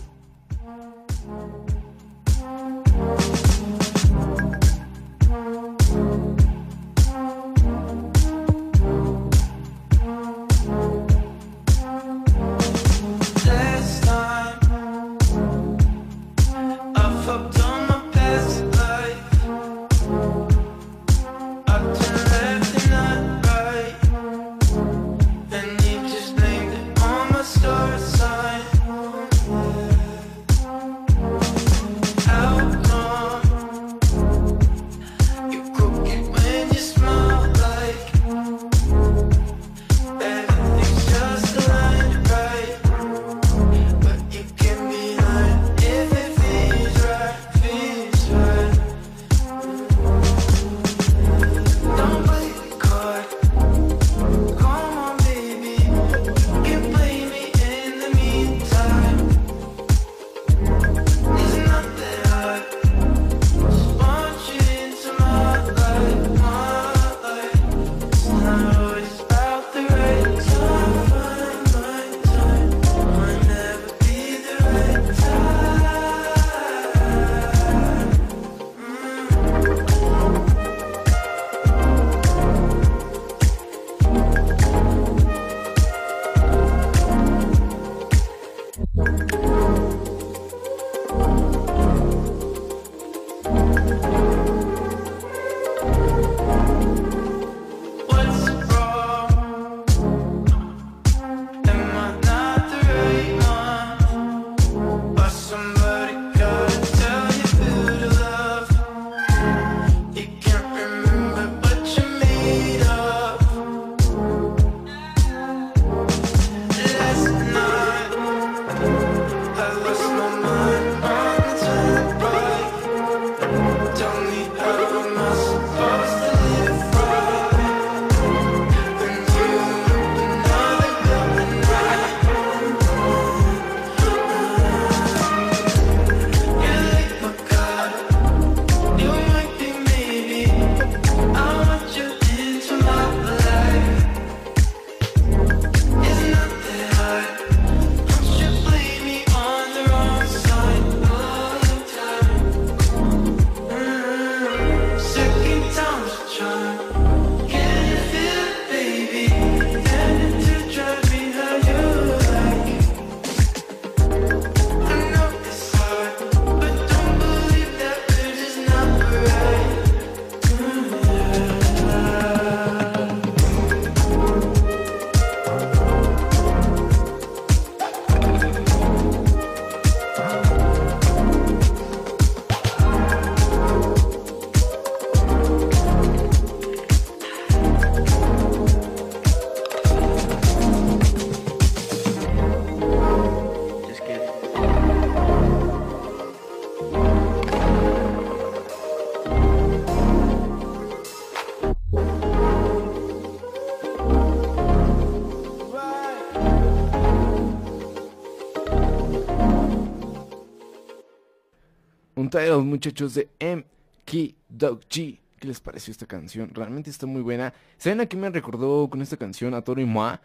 [212.31, 215.18] Untitled, muchachos de MK Dog G.
[215.41, 216.51] ¿Qué les pareció esta canción?
[216.55, 217.53] Realmente está muy buena.
[217.76, 219.53] ¿Saben a qué me recordó con esta canción?
[219.53, 220.16] A Toro y Moi.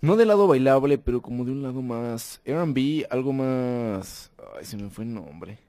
[0.00, 4.32] No del lado bailable, pero como de un lado más R&B, algo más...
[4.58, 5.60] Ay, se me fue el nombre.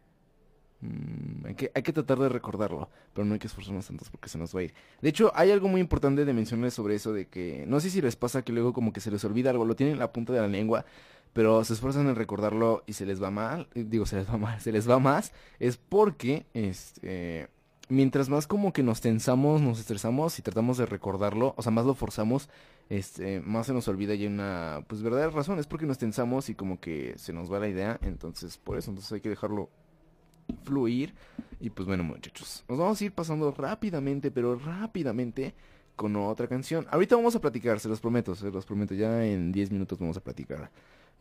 [0.81, 4.29] Mm, hay, que, hay que tratar de recordarlo, pero no hay que esforzarnos tantos porque
[4.29, 4.73] se nos va a ir.
[5.01, 8.01] De hecho, hay algo muy importante de mencionar sobre eso, de que no sé si
[8.01, 10.33] les pasa que luego como que se les olvida algo, lo tienen en la punta
[10.33, 10.85] de la lengua,
[11.33, 14.37] pero se esfuerzan en recordarlo y se les va mal, eh, digo, se les va
[14.37, 17.49] mal, se les va más, es porque, este,
[17.89, 21.85] mientras más como que nos tensamos, nos estresamos y tratamos de recordarlo, o sea, más
[21.85, 22.49] lo forzamos,
[22.89, 26.49] este, más se nos olvida y hay una, pues, verdadera razón, es porque nos tensamos
[26.49, 29.69] y como que se nos va la idea, entonces, por eso, entonces hay que dejarlo
[30.63, 31.13] fluir.
[31.59, 35.55] Y pues bueno, muchachos, nos vamos a ir pasando rápidamente, pero rápidamente
[35.95, 36.85] con otra canción.
[36.91, 40.17] Ahorita vamos a platicar, se los prometo, se los prometo, ya en 10 minutos vamos
[40.17, 40.69] a platicar.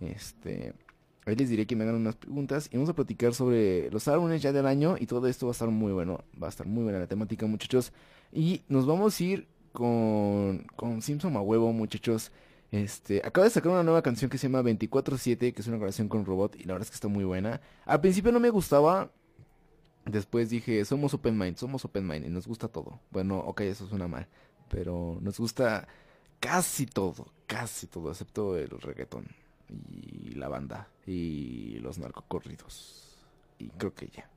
[0.00, 0.74] Este,
[1.24, 4.42] ahí les diré que me hagan unas preguntas y vamos a platicar sobre los álbumes
[4.42, 6.84] ya del año y todo esto va a estar muy bueno, va a estar muy
[6.84, 7.92] buena la temática, muchachos.
[8.32, 12.32] Y nos vamos a ir con, con Simpson a huevo, muchachos.
[12.72, 16.08] Este, acaba de sacar una nueva canción que se llama 24-7, que es una grabación
[16.08, 17.60] con robot, y la verdad es que está muy buena.
[17.84, 19.10] Al principio no me gustaba,
[20.04, 23.00] después dije, somos open mind, somos open mind, y nos gusta todo.
[23.10, 24.26] Bueno, ok, eso suena mal,
[24.68, 25.86] pero nos gusta
[26.40, 29.26] casi todo, casi todo, excepto el reggaetón,
[29.68, 33.16] y la banda, y los narcocorridos,
[33.58, 34.28] y creo que ya.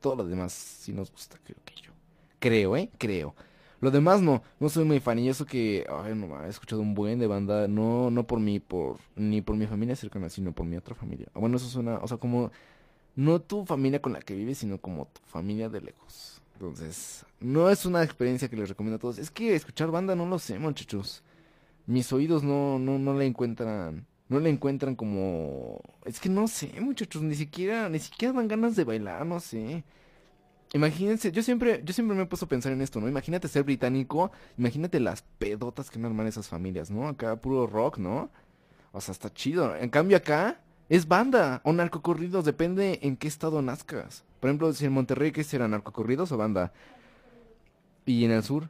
[0.00, 1.92] Todo lo demás sí nos gusta, creo que yo.
[2.38, 2.90] Creo, ¿eh?
[2.98, 3.34] Creo.
[3.80, 6.94] Lo demás no, no soy muy fan y eso que ay, no, he escuchado un
[6.94, 10.66] buen de banda, no no por mí, por ni por mi familia cercana, sino por
[10.66, 11.28] mi otra familia.
[11.34, 12.50] Ah, Bueno, eso suena, o sea, como
[13.16, 16.40] no tu familia con la que vives, sino como tu familia de lejos.
[16.54, 19.18] Entonces, no es una experiencia que les recomiendo a todos.
[19.18, 21.22] Es que escuchar banda no lo sé, muchachos.
[21.86, 26.80] Mis oídos no no no le encuentran no le encuentran como es que no sé,
[26.80, 29.84] muchachos, ni siquiera ni siquiera dan ganas de bailar, no sé.
[30.74, 33.08] Imagínense, yo siempre, yo siempre me he puesto a pensar en esto, ¿no?
[33.08, 37.08] Imagínate ser británico, imagínate las pedotas que no arman esas familias, ¿no?
[37.08, 38.30] Acá puro rock, ¿no?
[38.92, 39.74] O sea, está chido.
[39.76, 40.60] En cambio acá
[40.90, 44.24] es banda o narcocorridos, depende en qué estado nazcas.
[44.40, 45.68] Por ejemplo, si en Monterrey, ¿qué será?
[45.68, 46.72] ¿Narcocorridos o banda?
[48.04, 48.68] Y en el sur,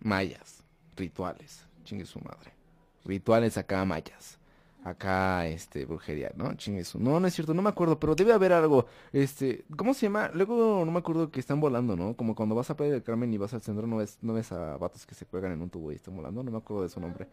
[0.00, 0.62] mayas,
[0.96, 2.55] rituales, chingue su madre.
[3.06, 4.38] Rituales acá mayas.
[4.84, 6.54] Acá, este, brujería, ¿no?
[6.54, 7.00] Chingue su.
[7.00, 8.86] No, no es cierto, no me acuerdo, pero debe haber algo.
[9.12, 10.30] Este, ¿cómo se llama?
[10.32, 12.14] Luego no me acuerdo que están volando, ¿no?
[12.16, 14.52] Como cuando vas a Playa del Carmen y vas al centro, no ves, no ves
[14.52, 16.88] a vatos que se cuelgan en un tubo y están volando, no me acuerdo de
[16.88, 17.26] su nombre.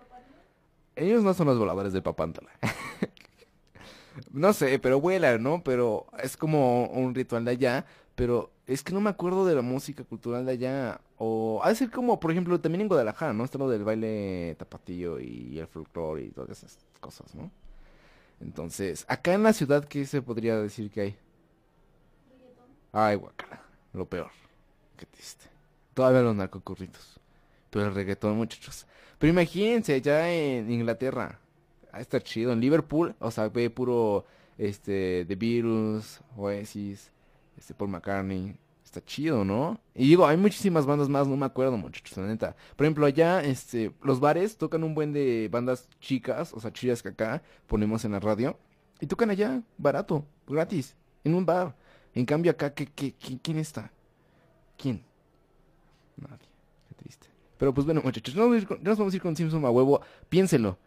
[0.96, 2.50] Ellos no son los voladores del Papántala.
[4.32, 5.64] no sé, pero vuelan, ¿no?
[5.64, 7.86] Pero es como un ritual de allá.
[8.16, 11.02] Pero es que no me acuerdo de la música cultural de allá.
[11.18, 13.44] O ha de ser como, por ejemplo, también en Guadalajara, ¿no?
[13.44, 17.52] Está lo del baile tapatío y el folclore y todas esas cosas, ¿no?
[18.42, 21.16] Entonces, acá en la ciudad, ¿qué se podría decir que hay?
[22.92, 24.32] Ay, guacala, lo peor.
[24.98, 25.46] Qué triste.
[25.94, 27.20] Todavía los narcocurritos.
[27.70, 28.86] Pero el reggaetón, muchachos.
[29.18, 31.40] Pero imagínense, allá en Inglaterra.
[31.92, 32.52] Ah, está chido.
[32.52, 34.26] En Liverpool, o sea, ve puro,
[34.58, 37.12] este, The Beatles, Oasis,
[37.64, 38.58] este, Paul McCartney.
[38.84, 39.80] Está chido, ¿no?
[39.96, 42.56] Y digo, hay muchísimas bandas más, no me acuerdo, muchachos, la neta.
[42.76, 47.02] Por ejemplo, allá, este, los bares tocan un buen de bandas chicas, o sea, chidas
[47.02, 48.60] que acá ponemos en la radio.
[49.00, 51.74] Y tocan allá, barato, gratis, en un bar.
[52.14, 53.92] En cambio acá, ¿qué, qué, quién está?
[54.78, 55.02] ¿Quién?
[56.18, 56.50] Nadie.
[56.90, 57.28] Qué triste.
[57.58, 59.36] Pero pues bueno, muchachos, nos vamos a ir con, ya nos vamos a ir con
[59.36, 60.02] Simpson a huevo.
[60.28, 60.78] Piénsenlo.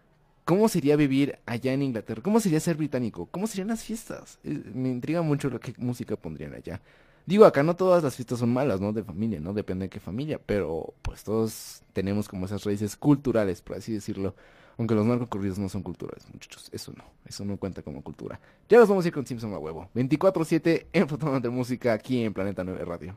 [0.47, 2.23] ¿Cómo sería vivir allá en Inglaterra?
[2.23, 3.27] ¿Cómo sería ser británico?
[3.27, 4.39] ¿Cómo serían las fiestas?
[4.45, 6.81] Me intriga mucho lo que música pondrían allá.
[7.27, 8.93] Digo, acá no todas las fiestas son malas, ¿no?
[8.93, 9.53] De familia, ¿no?
[9.53, 10.41] Depende de qué familia.
[10.47, 14.37] Pero pues todos tenemos como esas raíces culturales, por así decirlo.
[14.79, 16.69] Aunque los narcocorridos no son culturales, muchachos.
[16.73, 17.03] Eso no.
[17.25, 18.39] Eso no cuenta como cultura.
[18.69, 19.91] Ya nos vamos a ir con Simpson a huevo.
[19.97, 23.17] 24-7 en Fotonas de Música aquí en Planeta 9 Radio.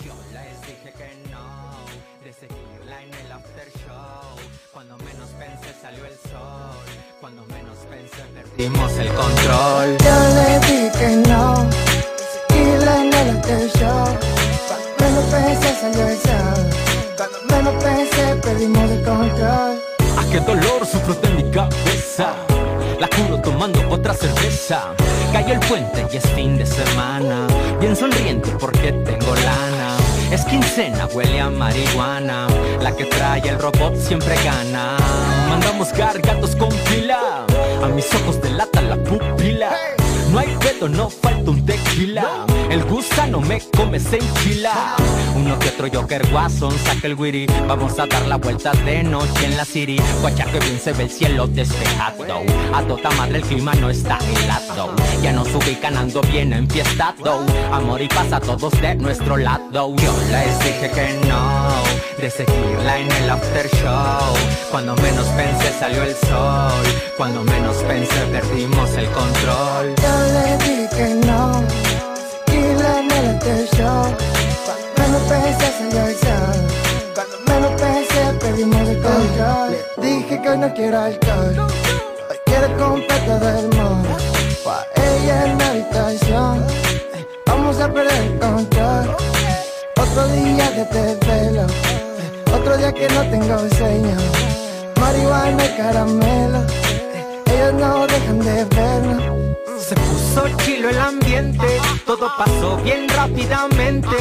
[0.00, 1.84] Yo les dije que no,
[2.24, 4.40] de seguirla en el after show.
[4.72, 6.80] Cuando menos pensé salió el sol,
[7.20, 9.98] cuando menos pensé perdimos el control.
[9.98, 11.70] Yo le dije que no,
[12.48, 14.18] seguirla en el after show.
[14.66, 16.70] Cuando menos pensé salió el sol,
[17.18, 19.82] cuando menos pensé perdimos el control.
[20.16, 22.34] Ah, qué dolor sufro de mi cabeza.
[23.02, 24.94] La curo tomando otra cerveza.
[25.32, 27.48] Cayó el puente y es fin de semana.
[27.80, 29.96] Bien sonriente porque tengo lana.
[30.30, 32.46] Es quincena, huele a marihuana.
[32.80, 34.96] La que trae el robot siempre gana.
[35.48, 37.44] Mandamos gargatos con fila.
[37.82, 39.72] A mis ojos delata la pupila.
[40.32, 42.46] No hay pedo, no falta un tequila.
[42.70, 44.96] El gusano me come, se enchila.
[45.36, 47.44] Uno que otro Joker Watson, saca el witty.
[47.68, 50.00] Vamos a dar la vuelta de noche en la city.
[50.22, 52.24] Guacha que bien se ve el cielo despejado.
[52.72, 54.94] A toda madre el clima no está helado.
[55.22, 57.44] Ya nos ubican ando bien enfiestado.
[57.70, 59.94] Amor y paz a todos de nuestro lado.
[59.96, 61.82] Yo les dije que no,
[62.18, 64.34] de seguirla en el after show.
[64.70, 66.84] Cuando menos pensé salió el sol.
[67.16, 69.94] Cuando menos pensé perdimos el control.
[69.96, 71.62] Yo le dije que no,
[72.46, 74.16] seguirla en el after show.
[74.64, 76.82] Cuando menos pensé salió el sol.
[77.14, 79.76] Cuando menos pensé perdimos el control.
[79.98, 81.56] Le dije que hoy no quiero alcohol,
[82.30, 84.16] hoy quiero comprar todo el mundo.
[84.64, 86.66] Pa' ella en la habitación,
[87.46, 89.16] vamos a perder el control.
[90.12, 94.14] Otro día de desvelo, eh, otro día que no tengo sueño.
[95.00, 99.41] Marihuana y caramelo, eh, ellos no dejan de vernos.
[99.92, 101.66] Se puso chilo el ambiente,
[102.06, 104.16] todo pasó bien rápidamente.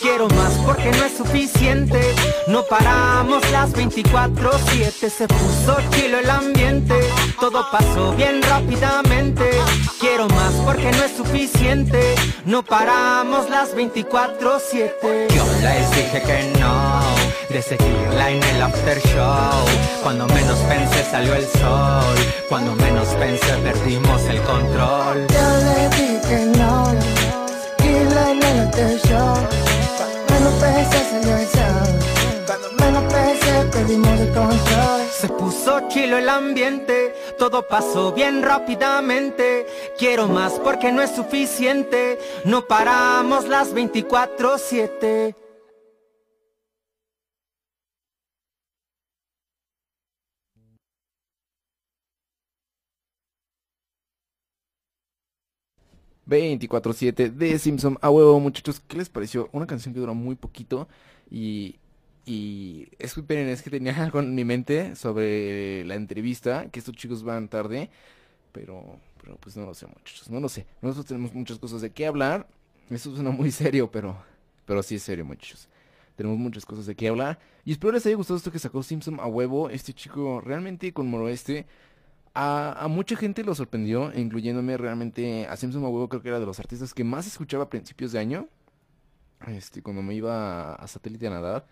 [0.00, 2.14] Quiero más porque no es suficiente.
[2.46, 5.10] No paramos las 24-7.
[5.10, 6.94] Se puso chilo el ambiente,
[7.40, 9.50] todo pasó bien rápidamente.
[9.98, 12.14] Quiero más porque no es suficiente.
[12.44, 15.26] No paramos las 24-7.
[15.34, 17.00] Yo les dije que no,
[17.48, 19.64] de seguirla en el after show.
[20.02, 22.16] Cuando menos pensé salió el sol.
[22.48, 25.26] Cuando menos pensé perdimos el control.
[25.28, 26.92] Yo le dije que no,
[27.76, 29.36] seguirla en el after show.
[29.96, 32.46] Cuando menos pensé salió el sol.
[32.46, 35.00] Cuando menos pensé perdimos el control.
[35.12, 39.66] Se puso chilo el ambiente, todo pasó bien rápidamente.
[39.98, 42.18] Quiero más porque no es suficiente.
[42.44, 45.45] No paramos las 24-7.
[56.28, 57.98] ...24-7 de Simpson.
[58.00, 58.80] A huevo muchachos...
[58.86, 59.48] ¿Qué les pareció?
[59.52, 60.88] Una canción que duró muy poquito...
[61.30, 61.76] Y...
[62.24, 62.88] Y...
[62.98, 64.96] Esperen, es que tenía algo en mi mente...
[64.96, 66.68] Sobre la entrevista...
[66.70, 67.90] Que estos chicos van tarde...
[68.52, 68.98] Pero...
[69.22, 70.30] Pero pues no lo sé muchachos...
[70.30, 70.66] No lo sé...
[70.82, 72.48] Nosotros tenemos muchas cosas de qué hablar...
[72.90, 74.16] Eso suena muy serio pero...
[74.64, 75.68] Pero sí es serio muchachos...
[76.16, 77.38] Tenemos muchas cosas de qué hablar...
[77.64, 79.70] Y espero les haya gustado esto que sacó Simpson a huevo...
[79.70, 81.66] Este chico realmente con Moroeste...
[82.38, 86.58] A, mucha gente lo sorprendió, incluyéndome realmente a Simpson huevo, creo que era de los
[86.60, 88.46] artistas que más escuchaba a principios de año.
[89.46, 91.66] Este, cuando me iba a, satélite a nadar.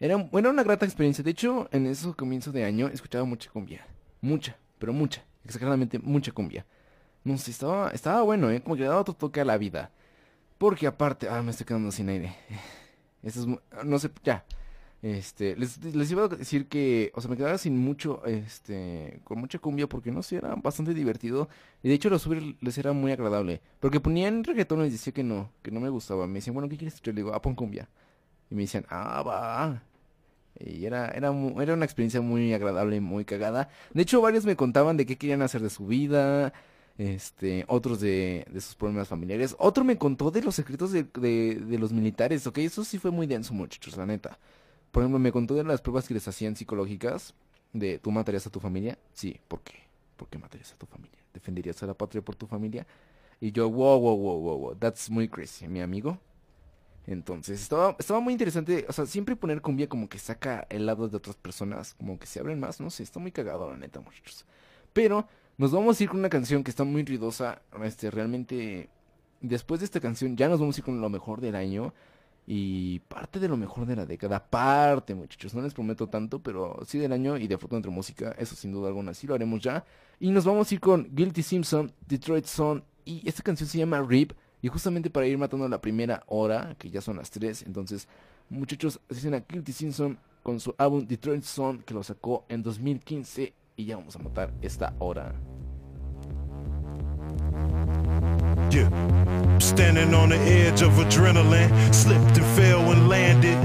[0.00, 1.22] Era, un- era una grata experiencia.
[1.22, 3.86] De hecho, en esos comienzos de año escuchaba mucha cumbia.
[4.22, 5.22] Mucha, pero mucha.
[5.44, 6.64] Exageradamente mucha cumbia.
[7.24, 8.62] No sé, estaba, estaba bueno, ¿eh?
[8.62, 9.90] Como que le daba otro toque a la vida.
[10.58, 12.34] Porque aparte, ah, me estoy quedando sin aire.
[13.22, 14.44] Eso es, no sé, ya.
[15.06, 19.60] Este, les, iba a decir que, o sea, me quedaba sin mucho, este, con mucha
[19.60, 21.48] cumbia porque no sé, era bastante divertido.
[21.84, 23.60] Y de hecho lo subir les era muy agradable.
[23.78, 26.26] Porque ponían reggaetón y les decía que no, que no me gustaba.
[26.26, 27.14] Me decían, bueno, ¿qué quieres escuchar?
[27.14, 27.88] Le digo, ah, pon cumbia.
[28.50, 29.82] Y me decían, ah, va.
[30.58, 31.32] Y era, era,
[31.62, 33.68] era una experiencia muy agradable y muy cagada.
[33.94, 36.52] De hecho, varios me contaban de qué querían hacer de su vida.
[36.98, 39.54] Este, otros de, de sus problemas familiares.
[39.60, 42.58] Otro me contó de los secretos de, de, de los militares, ¿ok?
[42.58, 44.36] Eso sí fue muy denso, muchachos, la neta.
[44.96, 47.34] Por ejemplo, me contó de las pruebas que les hacían psicológicas.
[47.74, 48.98] De, ¿tú matarías a tu familia?
[49.12, 49.74] Sí, ¿por qué?
[50.16, 51.18] ¿Por qué matarías a tu familia?
[51.34, 52.86] ¿Defenderías a la patria por tu familia?
[53.38, 56.18] Y yo, wow, wow, wow, wow, wow, that's muy crazy, mi amigo.
[57.06, 61.18] Entonces, estaba, muy interesante, o sea, siempre poner cumbia como que saca el lado de
[61.18, 64.46] otras personas, como que se abren más, no sé, está muy cagado la neta, muchachos.
[64.94, 65.28] Pero
[65.58, 68.88] nos vamos a ir con una canción que está muy ruidosa, este, realmente,
[69.42, 71.92] después de esta canción ya nos vamos a ir con lo mejor del año
[72.46, 76.78] y parte de lo mejor de la década, parte, muchachos, no les prometo tanto, pero
[76.86, 79.60] sí del año y de Foto entre Música, eso sin duda alguna, sí lo haremos
[79.60, 79.84] ya.
[80.20, 84.00] Y nos vamos a ir con Guilty Simpson, Detroit Sun, y esta canción se llama
[84.00, 84.32] Rip.
[84.62, 88.08] Y justamente para ir matando la primera hora, que ya son las 3, entonces,
[88.48, 93.52] muchachos, asisten a Guilty Simpson con su álbum Detroit Sun, que lo sacó en 2015,
[93.76, 95.34] y ya vamos a matar esta hora.
[99.58, 103.56] Standing on the edge of adrenaline, slipped and fell and landed.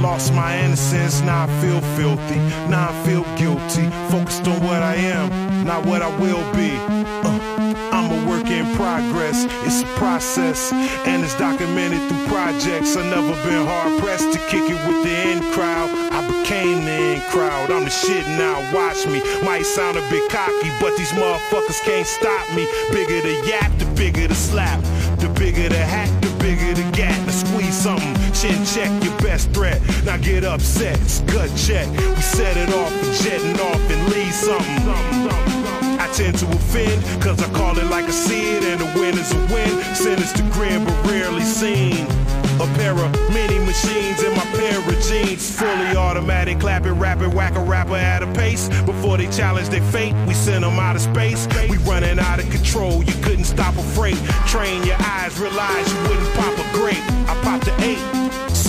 [0.00, 2.36] Lost my innocence, now I feel filthy,
[2.68, 3.90] now I feel guilty.
[4.10, 6.70] Focused on what I am, not what I will be.
[7.26, 7.38] Uh,
[7.92, 12.96] I'm a work in progress, it's a process, and it's documented through projects.
[12.96, 15.90] I've never been hard pressed to kick it with the in crowd.
[16.12, 19.20] I became the in crowd, I'm the shit now, watch me.
[19.44, 22.66] Might sound a bit cocky, but these motherfuckers can't stop me.
[22.92, 24.80] Bigger the yap, the bigger the slap.
[25.20, 27.18] The bigger the hat, the bigger the gat.
[27.26, 29.80] Now squeeze something, chin check your best threat.
[30.04, 31.86] Now get upset, it's gut check.
[31.90, 34.88] We set it off and jetting off and leave something.
[36.00, 39.18] I tend to offend, cause I call it like I see it, and the win
[39.18, 39.70] is a win.
[40.32, 42.19] to grin, but rarely seen.
[42.60, 45.50] A pair of mini machines in my pair of jeans.
[45.50, 48.68] Fully automatic, clapping, rapping, whack a rapper at a pace.
[48.84, 51.48] Before they challenge their fate, we send them out of space.
[51.70, 54.18] We running out of control, you couldn't stop a freight.
[54.46, 57.02] Train your eyes, realize you wouldn't pop a grape.
[57.30, 58.20] I popped the eight.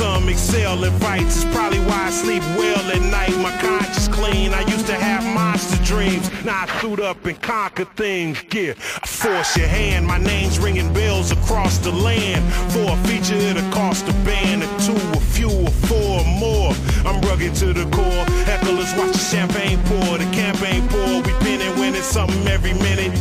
[0.02, 3.38] Some excel in fights, it's probably why I sleep well at night.
[3.38, 6.28] My conscience clean, I used to have monster dreams.
[6.43, 8.43] Now I suit up and conquer things.
[8.52, 8.74] Yeah,
[9.04, 12.41] I force your hand, my name's ringing bells across the land.
[12.74, 16.74] For a feature, it'll cost a band, a two, a few, a four, or more.
[17.06, 18.26] I'm rugged to the core.
[18.49, 21.22] Hecklers watch the champagne pour, the campaign pour.
[21.22, 23.14] We been and winning something every minute.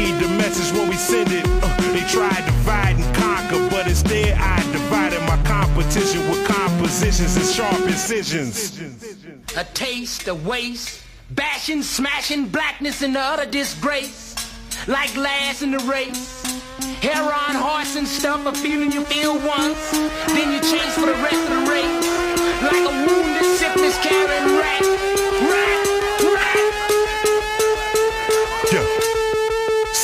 [0.00, 1.44] Heed the message when we send it.
[1.46, 7.36] Uh, they try to divide and conquer, but instead I divided my competition with compositions
[7.36, 8.80] and sharp incisions.
[9.58, 14.34] A taste a waste, bashing, smashing blackness into utter disgrace.
[14.86, 16.42] Like last in the race.
[17.04, 19.90] Hair on horse and stuff, a feeling you feel once.
[20.34, 22.06] Then you chase for the rest of the race.
[22.62, 24.56] Like a wounded, sickness carrying.
[24.56, 24.82] Rat,
[25.50, 25.89] rat.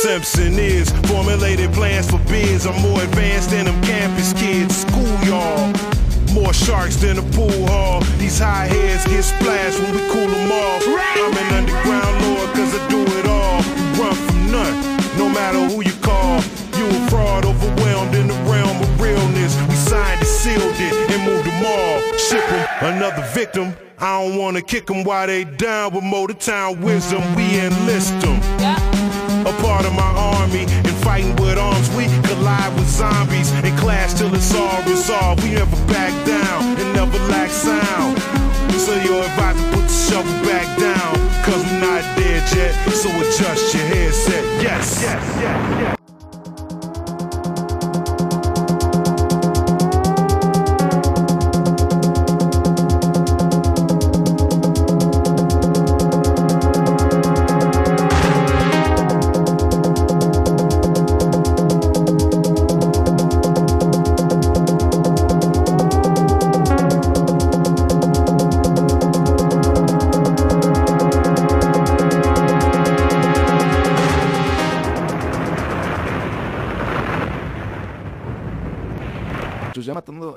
[0.06, 2.64] Simpson is formulated plans for bids.
[2.64, 4.82] I'm more advanced than them campus kids.
[4.82, 5.72] School y'all.
[6.32, 8.02] More sharks than a pool hall.
[8.16, 10.84] These high heads get splashed when we cool them off.
[10.86, 13.58] I'm an underground lord cause I do it all.
[13.66, 16.36] You run from none, no matter who you call.
[16.78, 19.58] You a fraud overwhelmed in the realm of realness.
[19.68, 22.00] We signed it, sealed it, and moved them all.
[22.16, 23.74] Ship 'em, another victim.
[23.98, 27.22] I don't wanna kick them while they down with Motortown wisdom.
[27.34, 28.85] We enlist them a
[29.66, 30.64] part of my army.
[30.86, 33.50] And fighting with arms we collide with zombies.
[33.66, 35.42] And clash till it's all resolved.
[35.42, 38.14] We never back down and never lack sound.
[38.86, 41.14] So you're about to put the shovel back down.
[41.44, 42.72] Cause we're not dead yet.
[42.92, 44.44] So adjust your headset.
[44.62, 45.02] Yes.
[45.02, 46.05] Yes yes yes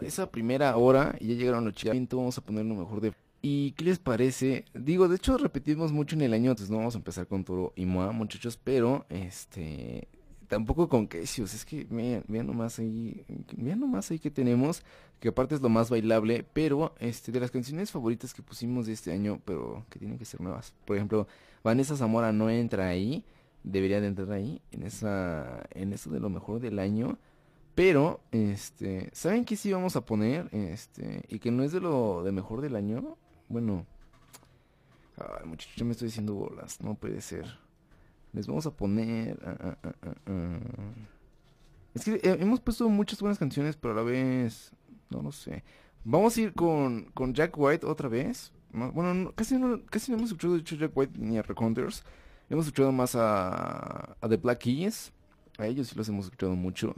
[0.09, 3.13] esa primera hora y ya llegaron los chicos, vamos a poner lo mejor de...
[3.41, 4.65] ¿Y qué les parece?
[4.73, 7.71] Digo, de hecho repetimos mucho en el año, entonces no vamos a empezar con Toro
[7.75, 10.09] y Moa, muchachos, pero este
[10.49, 13.23] tampoco con Quesios, es que vean, vean nomás ahí,
[13.55, 14.83] vean nomás ahí que tenemos,
[15.19, 18.93] que aparte es lo más bailable, pero este de las canciones favoritas que pusimos de
[18.93, 20.73] este año, pero que tienen que ser nuevas.
[20.85, 21.27] Por ejemplo,
[21.63, 23.23] Vanessa Zamora no entra ahí,
[23.63, 27.17] debería de entrar ahí, en esa, en eso de lo mejor del año.
[27.75, 30.49] Pero, este, ¿saben qué sí vamos a poner?
[30.53, 33.17] Este, y que no es de lo de mejor del año.
[33.47, 33.85] Bueno,
[35.17, 37.45] ay, muchachos, yo me estoy diciendo bolas, no puede ser.
[38.33, 39.39] Les vamos a poner.
[39.45, 39.91] ah, ah,
[40.27, 40.59] ah.
[41.93, 44.71] Es que eh, hemos puesto muchas buenas canciones, pero a la vez,
[45.09, 45.63] no lo sé.
[46.03, 48.51] Vamos a ir con, con Jack White otra vez.
[48.71, 52.03] Bueno, no- casi, no, casi no hemos escuchado de hecho Jack White ni a Reconters.
[52.49, 55.11] Hemos escuchado más a, a The Black Keys.
[55.57, 56.93] A ellos sí los hemos escuchado mucho.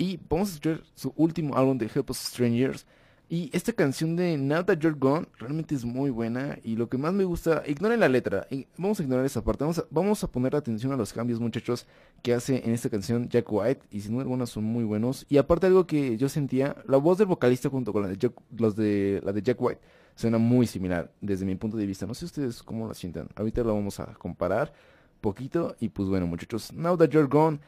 [0.00, 2.86] Y vamos a escuchar su último álbum de Help Us Strangers.
[3.28, 6.56] Y esta canción de Now That You're Gone realmente es muy buena.
[6.62, 8.46] Y lo que más me gusta, ignoren la letra.
[8.76, 9.64] vamos a ignorar esa parte.
[9.64, 11.84] Vamos a, vamos a poner atención a los cambios, muchachos,
[12.22, 13.82] que hace en esta canción Jack White.
[13.90, 15.26] Y sin duda alguna son muy buenos.
[15.28, 18.34] Y aparte algo que yo sentía, la voz del vocalista junto con la de Jack,
[18.56, 19.80] los de, la de Jack White
[20.14, 22.06] suena muy similar desde mi punto de vista.
[22.06, 23.28] No sé ustedes cómo la sientan.
[23.34, 24.72] Ahorita lo vamos a comparar
[25.20, 25.74] poquito.
[25.80, 27.58] Y pues bueno, muchachos, Now That You're Gone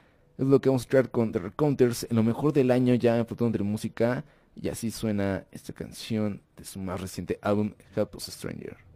[0.41, 3.19] es lo que vamos a traer con The Recounters en lo mejor del año ya
[3.19, 4.25] en de Música.
[4.57, 8.90] Y así suena esta canción de su más reciente álbum, Help Us Stranger.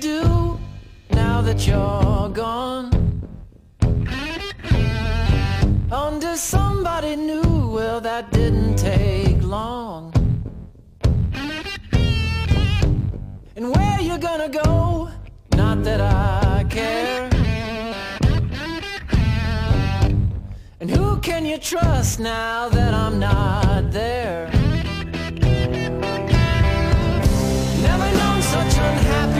[0.00, 0.58] Do
[1.10, 2.88] now that you're gone?
[5.92, 10.14] Under somebody new, well, that didn't take long.
[13.56, 15.10] And where you gonna go?
[15.54, 17.28] Not that I care.
[20.80, 24.59] And who can you trust now that I'm not there?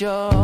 [0.00, 0.41] now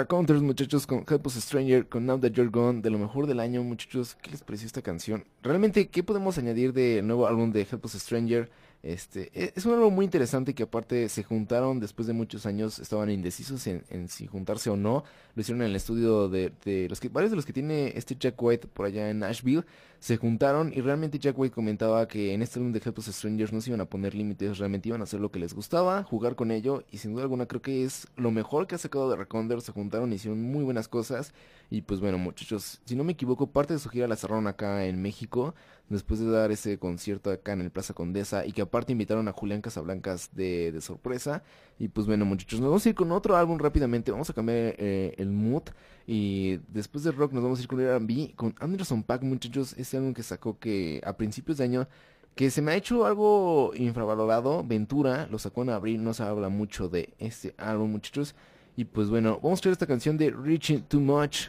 [0.00, 3.38] The Raconteurs, muchachos, con Helpless Stranger, con Now That You're Gone, de lo mejor del
[3.38, 4.16] año, muchachos.
[4.22, 5.26] ¿Qué les pareció esta canción?
[5.42, 8.50] Realmente, ¿qué podemos añadir del nuevo álbum de Helpless Stranger?
[8.82, 12.78] Este, e- es un álbum muy interesante que aparte se juntaron después de muchos años,
[12.78, 15.04] estaban indecisos en, si juntarse o no.
[15.34, 16.52] Lo hicieron en el estudio de,
[16.88, 19.64] los que, varios de los que tiene este Jack White por allá en Nashville,
[19.98, 23.60] se juntaron y realmente Jack White comentaba que en este álbum de Helpless Strangers no
[23.60, 26.50] se iban a poner límites, realmente iban a hacer lo que les gustaba, jugar con
[26.50, 29.60] ello y sin duda alguna creo que es lo mejor que ha sacado de Reconder,
[29.60, 31.34] se juntaron, hicieron muy buenas cosas
[31.68, 34.86] y pues bueno muchachos, si no me equivoco parte de su gira la cerraron acá
[34.86, 35.54] en México
[35.90, 39.32] después de dar ese concierto acá en el Plaza Condesa y que aparte invitaron a
[39.32, 41.42] Julián Casablancas de, de sorpresa.
[41.78, 44.76] Y pues bueno muchachos, nos vamos a ir con otro álbum rápidamente, vamos a cambiar
[44.78, 45.64] eh, el mood.
[46.06, 49.96] Y después de rock nos vamos a ir con R&B, con Anderson Paak muchachos, este
[49.96, 51.88] álbum que sacó que a principios de año
[52.34, 56.48] que se me ha hecho algo infravalorado, Ventura, lo sacó en abril, no se habla
[56.48, 58.34] mucho de este álbum muchachos.
[58.76, 61.48] Y pues bueno, vamos a escuchar esta canción de Reaching Too Much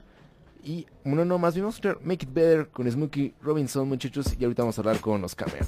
[0.63, 4.77] y bueno, no, más escuchar Make It Better con Smokey Robinson muchachos y ahorita vamos
[4.77, 5.65] a hablar con Oscar Mer.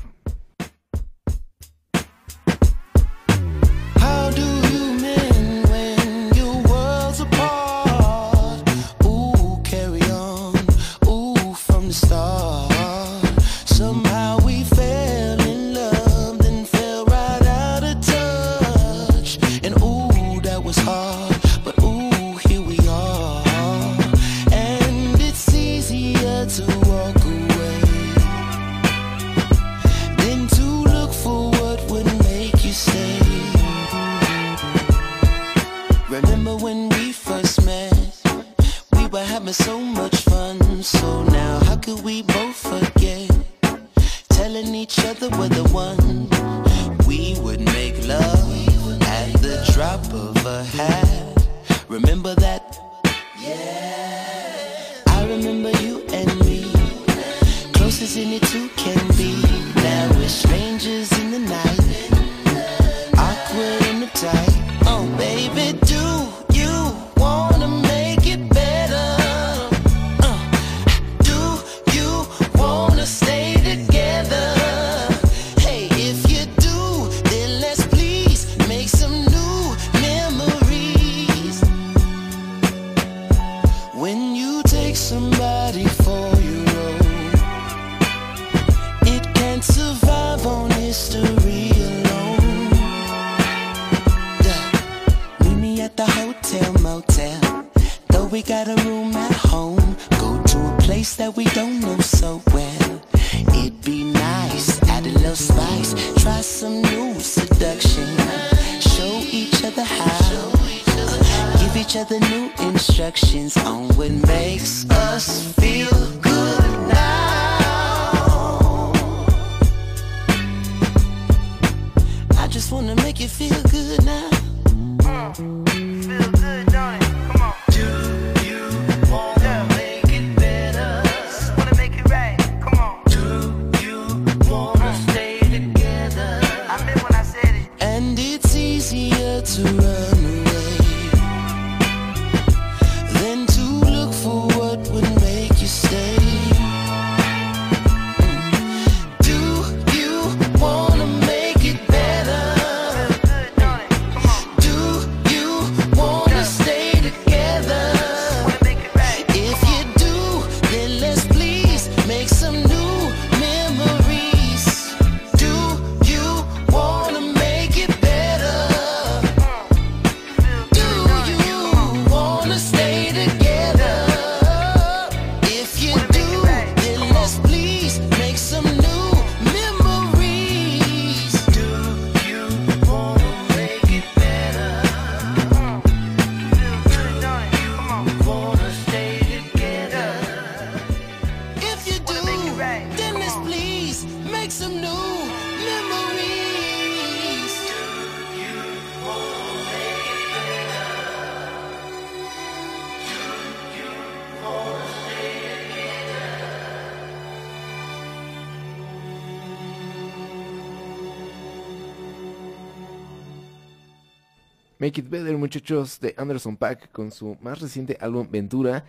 [214.83, 218.83] Make It Better, muchachos, de Anderson Pack con su más reciente álbum Ventura,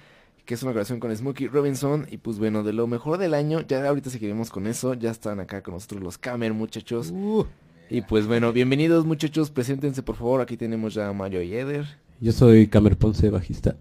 [0.44, 2.08] que es una grabación con Smokey Robinson.
[2.10, 4.94] Y pues bueno, de lo mejor del año, ya ahorita seguiremos con eso.
[4.94, 7.14] Ya están acá con nosotros los Camer, muchachos.
[7.88, 9.52] Y pues bueno, bienvenidos, muchachos.
[9.52, 10.40] Preséntense, por favor.
[10.40, 11.86] Aquí tenemos ya a Mario y Eder.
[12.18, 13.76] Yo soy Camer Ponce, bajista.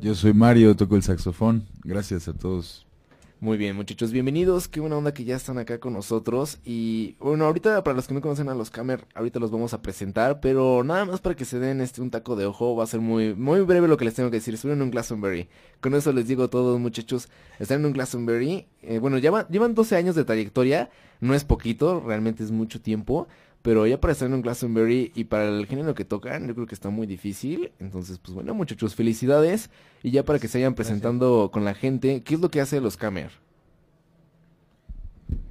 [0.00, 1.64] Yo soy Mario, toco el saxofón.
[1.84, 2.85] Gracias a todos.
[3.38, 4.66] Muy bien, muchachos, bienvenidos.
[4.66, 6.58] Qué buena onda que ya están acá con nosotros.
[6.64, 9.82] Y bueno, ahorita para los que no conocen a los Camer, ahorita los vamos a
[9.82, 12.86] presentar, pero nada más para que se den este un taco de ojo, va a
[12.86, 14.54] ser muy muy breve lo que les tengo que decir.
[14.54, 15.50] Estuvieron en un Glastonbury.
[15.82, 17.28] Con eso les digo a todos, muchachos,
[17.58, 18.68] están en un Glastonbury.
[18.80, 20.88] Eh, bueno, llevan, llevan 12 años de trayectoria,
[21.20, 23.28] no es poquito, realmente es mucho tiempo.
[23.66, 26.68] Pero ya para estar en un Glastonbury y para el género que tocan, yo creo
[26.68, 27.72] que está muy difícil.
[27.80, 29.70] Entonces, pues bueno, muchachos, felicidades.
[30.04, 32.80] Y ya para que se vayan presentando con la gente, ¿qué es lo que hace
[32.80, 33.32] los Camer?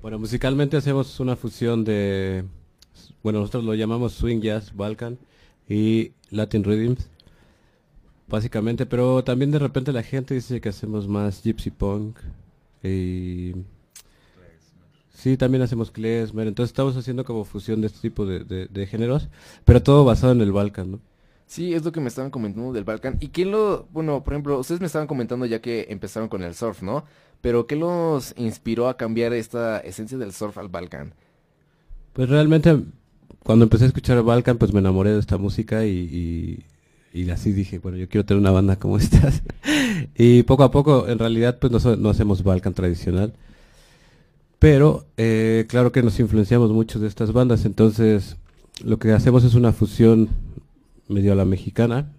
[0.01, 2.45] Bueno, musicalmente hacemos una fusión de,
[3.21, 5.17] bueno, nosotros lo llamamos swing jazz, Balkan
[5.67, 7.09] y Latin rhythms,
[8.29, 12.17] básicamente, pero también de repente la gente dice que hacemos más gypsy punk
[12.81, 13.55] y
[15.15, 18.87] sí, también hacemos klezmer, entonces estamos haciendo como fusión de este tipo de, de- de
[18.87, 19.29] géneros,
[19.65, 21.01] pero todo basado en el Balkan, ¿no?
[21.47, 23.17] Sí, es lo que me estaban comentando del Balkan.
[23.19, 26.55] ¿Y quién lo, bueno, por ejemplo, ustedes me estaban comentando ya que empezaron con el
[26.55, 27.05] surf, ¿no?
[27.41, 31.13] Pero ¿qué los inspiró a cambiar esta esencia del surf al Balkan?
[32.13, 32.77] Pues realmente
[33.43, 36.63] cuando empecé a escuchar Balkan, pues me enamoré de esta música y,
[37.13, 39.43] y, y así dije, bueno, yo quiero tener una banda como estas.
[40.15, 43.33] y poco a poco, en realidad, pues no, no hacemos Balkan tradicional.
[44.59, 48.37] Pero eh, claro que nos influenciamos mucho de estas bandas, entonces
[48.83, 50.29] lo que hacemos es una fusión
[51.07, 52.11] medio a la mexicana,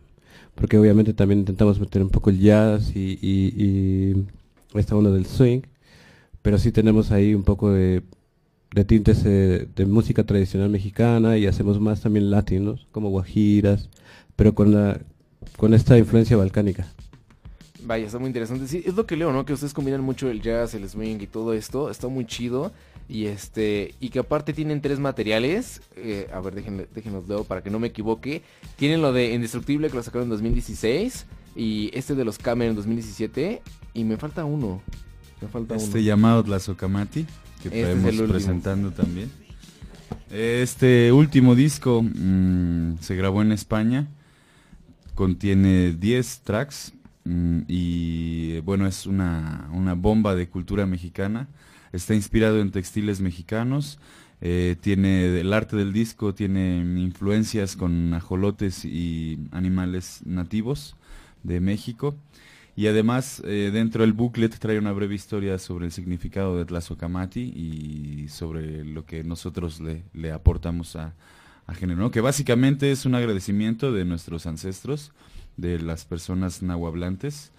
[0.55, 4.27] porque obviamente también intentamos meter un poco el jazz y, y, y
[4.79, 5.63] esta onda del swing,
[6.43, 8.03] pero sí tenemos ahí un poco de,
[8.75, 13.89] de tintes eh, de música tradicional mexicana y hacemos más también latinos, como guajiras,
[14.37, 15.01] pero con la
[15.57, 16.87] con esta influencia balcánica.
[17.87, 18.67] Vaya, está muy interesante.
[18.67, 19.45] Sí, es lo que leo, ¿no?
[19.45, 21.89] Que ustedes combinan mucho el jazz, el swing y todo esto.
[21.91, 22.73] Está muy chido.
[23.09, 25.81] Y este, y que aparte tienen tres materiales.
[25.97, 28.43] eh, a ver, déjenle, déjenos leo para que no me equivoque.
[28.75, 31.27] Tienen lo de Indestructible que lo sacaron en 2016.
[31.55, 33.63] Y este de los Cameron en 2017.
[33.95, 34.83] Y me falta uno.
[35.41, 36.01] Me falta Este uno.
[36.01, 37.25] llamado Tlazocamati,
[37.63, 39.31] que Este presentando también.
[40.31, 44.09] Este último disco mm, se grabó en España,
[45.15, 46.93] contiene 10 tracks
[47.69, 51.49] y bueno, es una, una bomba de cultura mexicana.
[51.93, 53.99] Está inspirado en textiles mexicanos,
[54.41, 60.97] eh, tiene el arte del disco, tiene influencias con ajolotes y animales nativos
[61.43, 62.17] de México.
[62.77, 67.41] Y además, eh, dentro del booklet trae una breve historia sobre el significado de Tlazocamati
[67.41, 71.15] y sobre lo que nosotros le, le aportamos a,
[71.67, 72.11] a género.
[72.11, 75.13] Que básicamente es un agradecimiento de nuestros ancestros,
[75.57, 77.53] de las personas nahuablantes,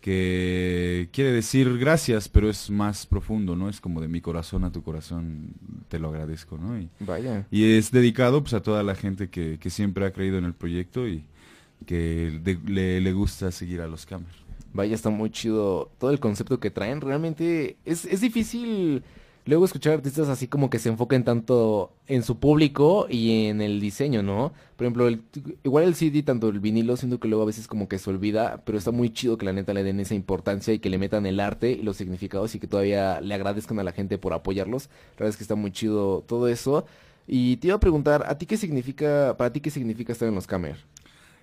[0.00, 3.68] que quiere decir gracias, pero es más profundo, ¿no?
[3.68, 5.48] Es como de mi corazón a tu corazón,
[5.88, 6.78] te lo agradezco, ¿no?
[6.78, 7.46] Y, Vaya.
[7.50, 10.54] y es dedicado pues a toda la gente que, que siempre ha creído en el
[10.54, 11.24] proyecto y
[11.86, 14.26] que de- le, le gusta seguir a los Camer.
[14.72, 17.00] Vaya, está muy chido todo el concepto que traen.
[17.00, 19.02] Realmente es, es difícil
[19.46, 23.80] luego escuchar artistas así como que se enfoquen tanto en su público y en el
[23.80, 24.52] diseño, ¿no?
[24.76, 25.22] Por ejemplo, el-
[25.64, 28.62] igual el CD, tanto el vinilo, siento que luego a veces como que se olvida,
[28.64, 31.26] pero está muy chido que la neta le den esa importancia y que le metan
[31.26, 34.88] el arte y los significados y que todavía le agradezcan a la gente por apoyarlos.
[35.14, 36.86] La verdad es que está muy chido todo eso.
[37.28, 40.34] Y te iba a preguntar, ¿a ti qué significa, para ti qué significa estar en
[40.36, 40.76] los Camer?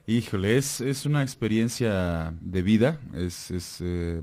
[0.05, 4.21] Híjole, es, es una experiencia de vida, es, es, eh,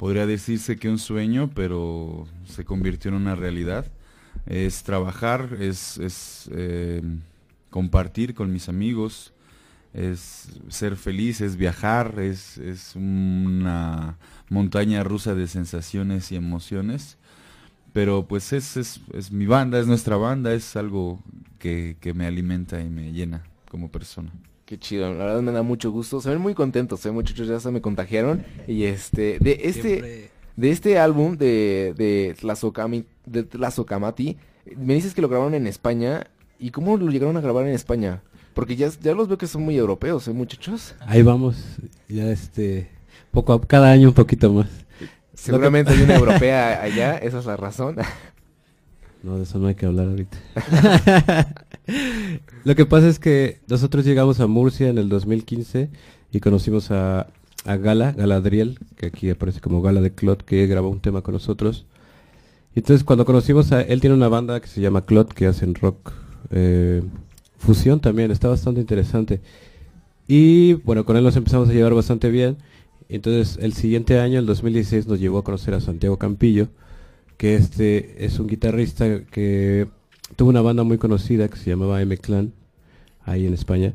[0.00, 3.84] podría decirse que un sueño, pero se convirtió en una realidad.
[4.46, 7.02] Es trabajar, es, eh,
[7.68, 9.34] compartir con mis amigos,
[9.92, 14.16] es ser feliz, es viajar, es, es una
[14.48, 17.18] montaña rusa de sensaciones y emociones.
[17.92, 21.22] Pero pues es, es, es mi banda, es nuestra banda, es algo
[21.58, 24.32] que, que me alimenta y me llena como persona.
[24.70, 26.20] Qué chido, la verdad me da mucho gusto.
[26.20, 27.10] Se ven muy contentos, ¿eh?
[27.10, 28.44] muchachos, ya se me contagiaron.
[28.68, 30.30] Y este, de este, Siempre.
[30.54, 34.36] de este álbum de, de, Tlazocami- de Tlazocamati,
[34.76, 36.28] me dices que lo grabaron en España.
[36.60, 38.22] ¿Y cómo lo llegaron a grabar en España?
[38.54, 40.94] Porque ya, ya los veo que son muy europeos, ¿eh, muchachos?
[41.00, 41.56] Ahí vamos,
[42.08, 42.90] ya este,
[43.32, 44.68] poco a, cada año un poquito más.
[45.34, 47.96] Seguramente hay una europea allá, esa es la razón.
[49.22, 50.38] No, de eso no hay que hablar ahorita.
[52.64, 55.90] Lo que pasa es que nosotros llegamos a Murcia en el 2015
[56.32, 57.26] y conocimos a,
[57.64, 61.84] Gala, Galadriel, que aquí aparece como Gala de Clot, que grabó un tema con nosotros.
[62.74, 66.12] Entonces cuando conocimos a él tiene una banda que se llama Clot, que hacen rock
[66.50, 67.02] eh,
[67.58, 69.40] fusión también, está bastante interesante.
[70.26, 72.56] Y bueno, con él nos empezamos a llevar bastante bien.
[73.10, 76.68] Entonces el siguiente año, el 2016, nos llevó a conocer a Santiago Campillo,
[77.40, 79.88] que este es un guitarrista que
[80.36, 82.52] tuvo una banda muy conocida que se llamaba M-Clan,
[83.24, 83.94] ahí en España.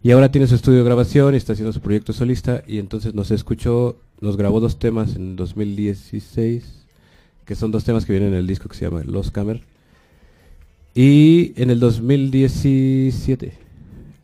[0.00, 2.62] Y ahora tiene su estudio de grabación y está haciendo su proyecto solista.
[2.68, 6.86] Y entonces nos escuchó, nos grabó dos temas en 2016,
[7.44, 9.62] que son dos temas que vienen en el disco que se llama Los Camer.
[10.94, 13.54] Y en el 2017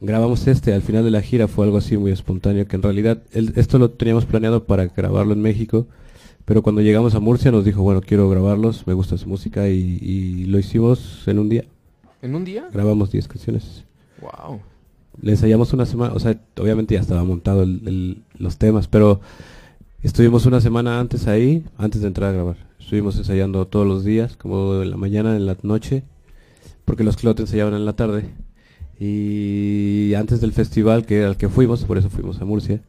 [0.00, 3.20] grabamos este, al final de la gira fue algo así muy espontáneo, que en realidad
[3.32, 5.88] el- esto lo teníamos planeado para grabarlo en México,
[6.44, 9.98] pero cuando llegamos a Murcia nos dijo, bueno, quiero grabarlos, me gusta su música y,
[10.00, 11.64] y lo hicimos en un día.
[12.22, 12.68] ¿En un día?
[12.72, 13.84] Grabamos 10 canciones.
[14.20, 14.60] Wow.
[15.20, 19.20] Le ensayamos una semana, o sea, obviamente ya estaba montado el- el- los temas, pero
[20.02, 22.56] estuvimos una semana antes ahí, antes de entrar a grabar.
[22.80, 26.02] Estuvimos ensayando todos los días, como en la mañana, en la noche,
[26.84, 28.24] porque los clotes ensayaban en la tarde.
[29.00, 32.80] Y antes del festival que al que fuimos, por eso fuimos a Murcia,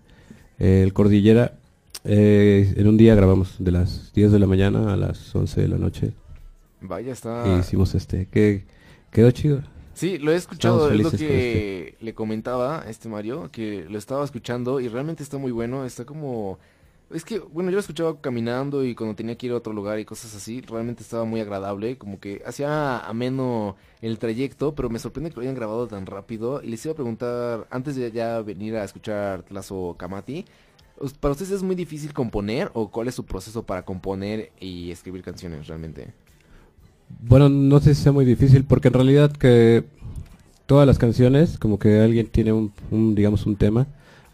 [0.60, 1.53] el Cordillera,
[2.06, 5.68] eh, en un día grabamos de las 10 de la mañana a las 11 de
[5.68, 6.14] la noche.
[6.82, 7.57] Vaya, Y está...
[7.60, 8.65] hicimos este, que
[9.11, 9.64] quedó chido.
[9.94, 14.26] Sí, lo he escuchado, es lo que le comentaba a este Mario, que lo estaba
[14.26, 16.60] escuchando y realmente está muy bueno, está como...
[17.11, 19.99] Es que, bueno, yo lo escuchaba caminando y cuando tenía que ir a otro lugar
[19.99, 24.99] y cosas así, realmente estaba muy agradable, como que hacía ameno el trayecto, pero me
[24.99, 26.61] sorprende que lo hayan grabado tan rápido.
[26.64, 30.45] Y les iba a preguntar, antes de ya venir a escuchar Tlazo Kamati, ¿us-
[31.19, 35.23] ¿para ustedes es muy difícil componer o cuál es su proceso para componer y escribir
[35.23, 36.13] canciones realmente?
[37.22, 39.85] Bueno, no sé si sea muy difícil porque en realidad que
[40.65, 43.88] todas las canciones, como que alguien tiene un, un, digamos, un tema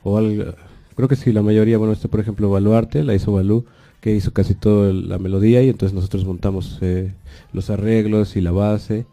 [0.04, 0.54] o algo,
[0.96, 3.66] creo que sí, la mayoría, bueno, este por ejemplo Baluarte, la hizo Balú,
[4.00, 7.14] que hizo casi toda la melodía y entonces nosotros montamos eh,
[7.54, 9.06] los arreglos y la base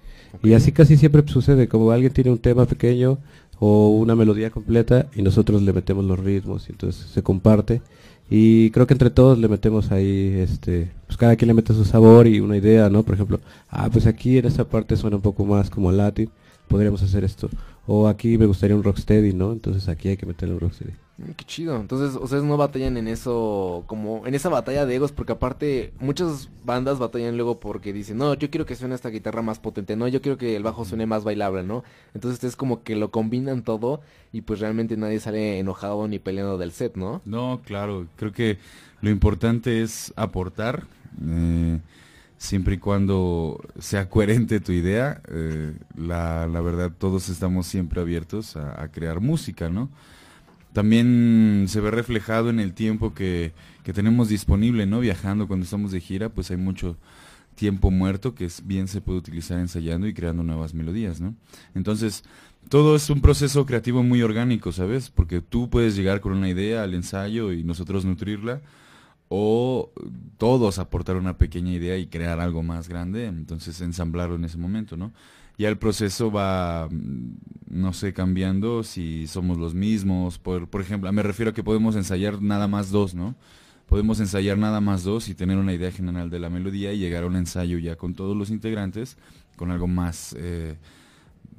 [0.42, 3.18] y así casi siempre sucede, como alguien tiene un tema pequeño
[3.60, 7.82] o una melodía completa y nosotros le metemos los ritmos y entonces se comparte
[8.30, 11.84] Y creo que entre todos le metemos ahí, este, pues cada quien le mete su
[11.84, 13.02] sabor y una idea, ¿no?
[13.02, 13.40] Por ejemplo,
[13.70, 16.30] ah, pues aquí en esta parte suena un poco más como latin,
[16.68, 17.48] podríamos hacer esto.
[17.90, 19.50] O aquí me gustaría un rocksteady, ¿no?
[19.50, 20.92] Entonces aquí hay que meterle un rocksteady.
[21.16, 21.74] Mm, Qué chido.
[21.76, 26.50] Entonces, ustedes no batallan en eso, como en esa batalla de egos, porque aparte muchas
[26.66, 30.06] bandas batallan luego porque dicen, no, yo quiero que suene esta guitarra más potente, no,
[30.06, 31.82] yo quiero que el bajo suene más bailable, ¿no?
[32.12, 34.02] Entonces es como que lo combinan todo
[34.34, 37.22] y pues realmente nadie sale enojado ni peleando del set, ¿no?
[37.24, 38.58] No, claro, creo que
[39.00, 40.84] lo importante es aportar,
[41.26, 41.78] eh,
[42.38, 48.56] siempre y cuando sea coherente tu idea, eh, la, la verdad todos estamos siempre abiertos
[48.56, 49.90] a, a crear música, ¿no?
[50.72, 53.52] También se ve reflejado en el tiempo que,
[53.82, 55.00] que tenemos disponible, ¿no?
[55.00, 56.96] Viajando cuando estamos de gira, pues hay mucho
[57.56, 61.34] tiempo muerto que es, bien se puede utilizar ensayando y creando nuevas melodías, ¿no?
[61.74, 62.22] Entonces,
[62.68, 65.10] todo es un proceso creativo muy orgánico, ¿sabes?
[65.10, 68.60] Porque tú puedes llegar con una idea al ensayo y nosotros nutrirla,
[69.28, 69.92] o
[70.38, 74.96] todos aportar una pequeña idea y crear algo más grande, entonces ensamblarlo en ese momento,
[74.96, 75.12] ¿no?
[75.58, 77.36] Ya el proceso va, mm,
[77.68, 81.96] no sé, cambiando si somos los mismos, por, por ejemplo, me refiero a que podemos
[81.96, 83.34] ensayar nada más dos, ¿no?
[83.86, 87.24] Podemos ensayar nada más dos y tener una idea general de la melodía y llegar
[87.24, 89.16] a un ensayo ya con todos los integrantes,
[89.56, 90.76] con algo más eh,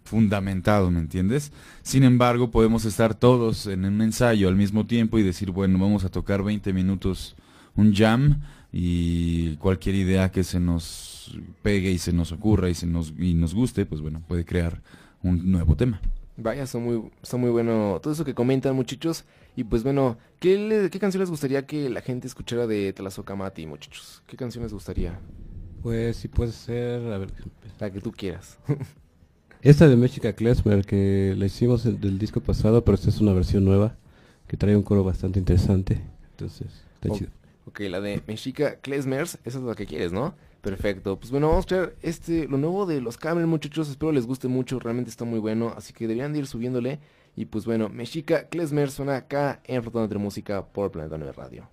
[0.03, 1.51] fundamentado, ¿me entiendes?
[1.83, 6.05] Sin embargo, podemos estar todos en un ensayo al mismo tiempo y decir, bueno, vamos
[6.05, 7.35] a tocar 20 minutos
[7.79, 8.41] un jam
[8.71, 13.33] y cualquier idea que se nos pegue y se nos ocurra y se nos y
[13.33, 14.81] nos guste, pues bueno, puede crear
[15.23, 15.99] un nuevo tema.
[16.37, 19.25] Vaya, está muy, está muy bueno todo eso que comentan muchachos.
[19.55, 23.65] Y pues bueno, ¿qué, le- ¿qué canción les gustaría que la gente escuchara de Tlazokamati,
[23.65, 24.23] muchachos?
[24.27, 25.19] ¿Qué canción les gustaría?
[25.83, 27.29] Pues si puede ser, a ver,
[27.79, 28.57] La que tú quieras.
[29.61, 33.65] Esta de Mexica Klezmer que la hicimos del disco pasado, pero esta es una versión
[33.65, 33.97] nueva
[34.47, 36.01] que trae un coro bastante interesante.
[36.31, 37.31] Entonces, está O- chido.
[37.69, 40.33] Ok, la de Mexica Klezmers, esa es la que quieres, ¿no?
[40.61, 41.19] Perfecto.
[41.19, 43.89] Pues bueno, vamos a ver este, lo nuevo de los Camel, muchachos.
[43.89, 45.71] Espero les guste mucho, realmente está muy bueno.
[45.77, 46.99] Así que deberían de ir subiéndole.
[47.35, 51.69] Y pues bueno, Mexica Klezmer suena acá en Rotando entre Música por Planeta 9 Radio.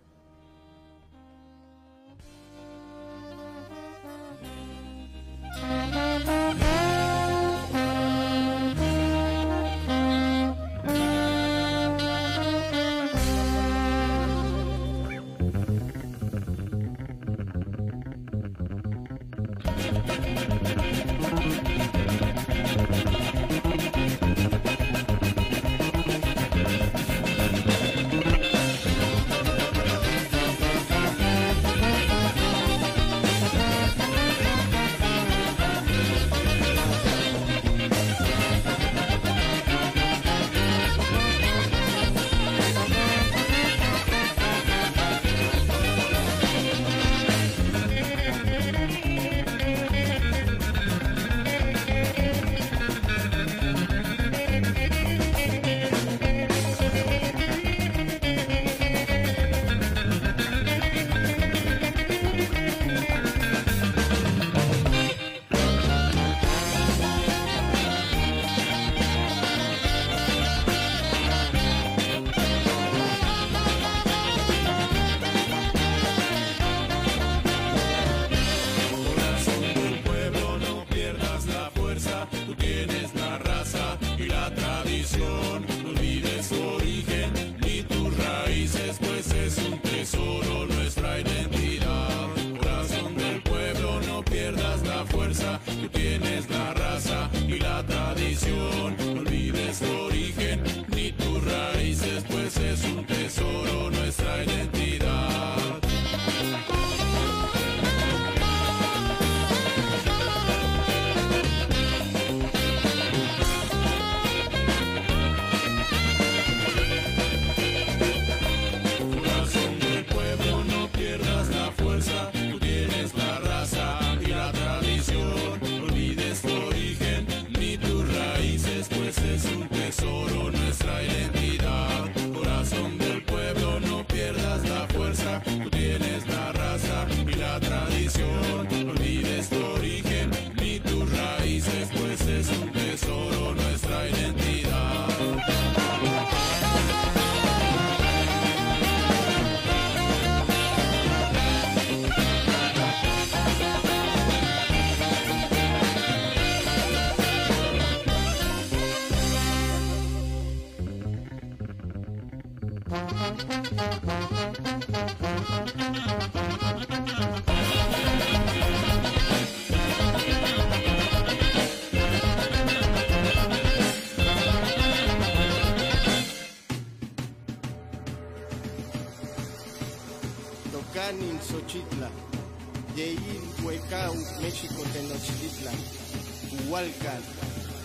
[186.77, 187.23] Hualcan,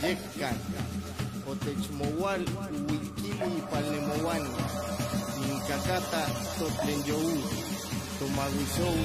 [0.04, 0.58] Yeccan,
[1.48, 4.44] Otechmohual, Huilquili, Palnemohuan,
[5.48, 6.24] Incacata,
[6.60, 7.40] Totlenyou,
[8.20, 8.98] Tomaguizou,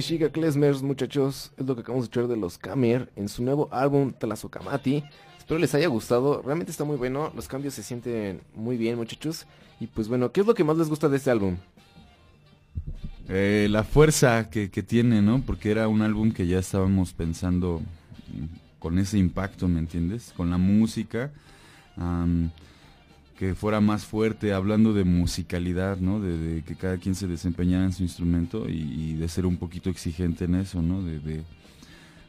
[0.00, 3.68] Mexica Klezmers, muchachos, es lo que acabamos de escuchar de los Kamer en su nuevo
[3.70, 5.04] álbum Tlazokamati.
[5.36, 9.44] Espero les haya gustado, realmente está muy bueno, los cambios se sienten muy bien, muchachos.
[9.78, 11.58] Y pues bueno, ¿qué es lo que más les gusta de este álbum?
[13.28, 15.42] Eh, la fuerza que, que tiene, ¿no?
[15.42, 17.82] Porque era un álbum que ya estábamos pensando
[18.32, 20.32] mm, con ese impacto, ¿me entiendes?
[20.34, 21.30] Con la música,
[23.40, 26.20] que fuera más fuerte, hablando de musicalidad, ¿no?
[26.20, 29.56] De, de que cada quien se desempeñara en su instrumento y, y de ser un
[29.56, 31.02] poquito exigente en eso, ¿no?
[31.02, 31.42] De, de,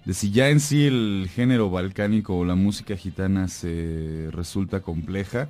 [0.06, 5.50] de si ya en sí el género balcánico o la música gitana se resulta compleja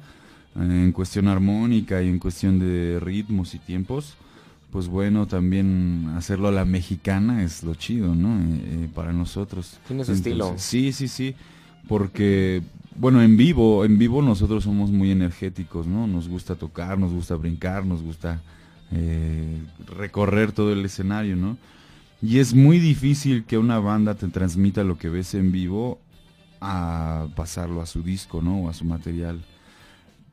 [0.56, 4.16] eh, en cuestión armónica y en cuestión de ritmos y tiempos,
[4.72, 8.36] pues bueno, también hacerlo a la mexicana es lo chido, ¿no?
[8.40, 9.78] Eh, eh, para nosotros.
[9.88, 10.56] Tiene su estilo.
[10.58, 11.36] Sí, sí, sí,
[11.88, 12.62] porque,
[12.96, 16.08] bueno, en vivo, en vivo nosotros somos muy energéticos, ¿no?
[16.08, 18.42] Nos gusta tocar, nos gusta brincar, nos gusta
[18.92, 21.58] eh, recorrer todo el escenario, ¿no?
[22.22, 26.00] Y es muy difícil que una banda te transmita lo que ves en vivo
[26.60, 28.62] a pasarlo a su disco, ¿no?
[28.62, 29.42] O a su material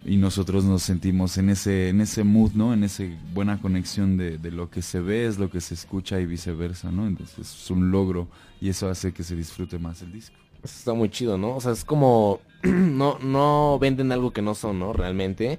[0.05, 3.05] y nosotros nos sentimos en ese en ese mood no en esa
[3.35, 6.93] buena conexión de, de, lo que se ve es lo que se escucha y viceversa
[6.93, 8.29] no entonces es un logro
[8.61, 11.73] y eso hace que se disfrute más el disco Está muy chido no o sea
[11.73, 15.59] es como no no venden algo que no son no realmente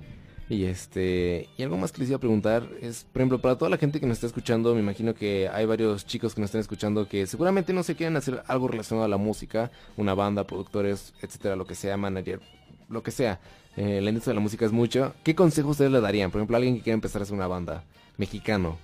[0.49, 3.69] y este y algo más que les iba a preguntar es por ejemplo para toda
[3.69, 6.61] la gente que nos está escuchando me imagino que hay varios chicos que nos están
[6.61, 11.13] escuchando que seguramente no se quieren hacer algo relacionado a la música una banda productores
[11.21, 12.41] etcétera lo que sea manager
[12.89, 13.39] lo que sea
[13.79, 15.13] eh, la industria de la música es mucho.
[15.23, 16.31] ¿Qué consejo ustedes le darían?
[16.31, 17.85] Por ejemplo, a alguien que quiere empezar a hacer una banda
[18.17, 18.77] mexicano.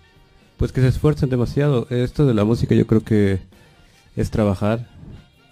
[0.56, 1.86] Pues que se esfuercen demasiado.
[1.90, 3.42] Esto de la música yo creo que
[4.16, 4.88] es trabajar.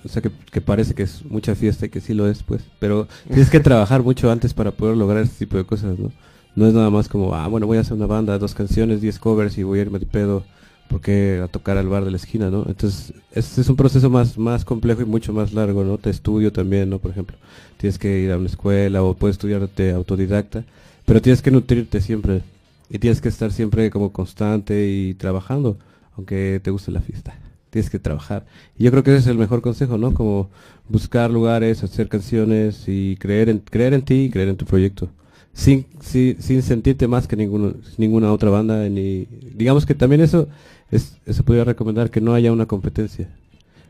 [0.06, 2.64] O sea, que, parece que es mucha fiesta y que sí lo es, pues.
[2.80, 6.12] Pero tienes que trabajar mucho antes para poder lograr este tipo de cosas, ¿no?
[6.56, 9.18] No es nada más como, ah, bueno, voy a hacer una banda, dos canciones, diez
[9.18, 10.44] covers y voy a irme de pedo
[10.88, 12.66] porque a tocar al bar de la esquina, ¿no?
[12.68, 15.98] Entonces, este es un proceso más, más complejo y mucho más largo, ¿no?
[15.98, 17.00] Te estudio también, ¿no?
[17.00, 17.36] Por ejemplo,
[17.78, 20.64] tienes que ir a una escuela o puedes estudiarte autodidacta,
[21.06, 22.44] pero tienes que nutrirte siempre
[22.90, 25.78] y tienes que estar siempre como constante y trabajando,
[26.16, 27.34] aunque te guste la fiesta.
[27.74, 28.46] Tienes que trabajar.
[28.78, 30.14] Y yo creo que ese es el mejor consejo, ¿no?
[30.14, 30.52] Como
[30.88, 35.10] buscar lugares, hacer canciones y creer en, creer en ti y creer en tu proyecto.
[35.54, 39.26] Sin, sin, sin sentirte más que ninguno, ninguna otra banda ni
[39.56, 40.48] digamos que también eso
[40.92, 43.28] es, eso podría recomendar que no haya una competencia.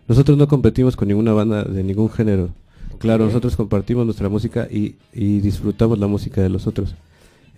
[0.07, 2.51] Nosotros no competimos con ninguna banda de ningún género.
[2.99, 6.95] Claro nosotros compartimos nuestra música y, y disfrutamos la música de los otros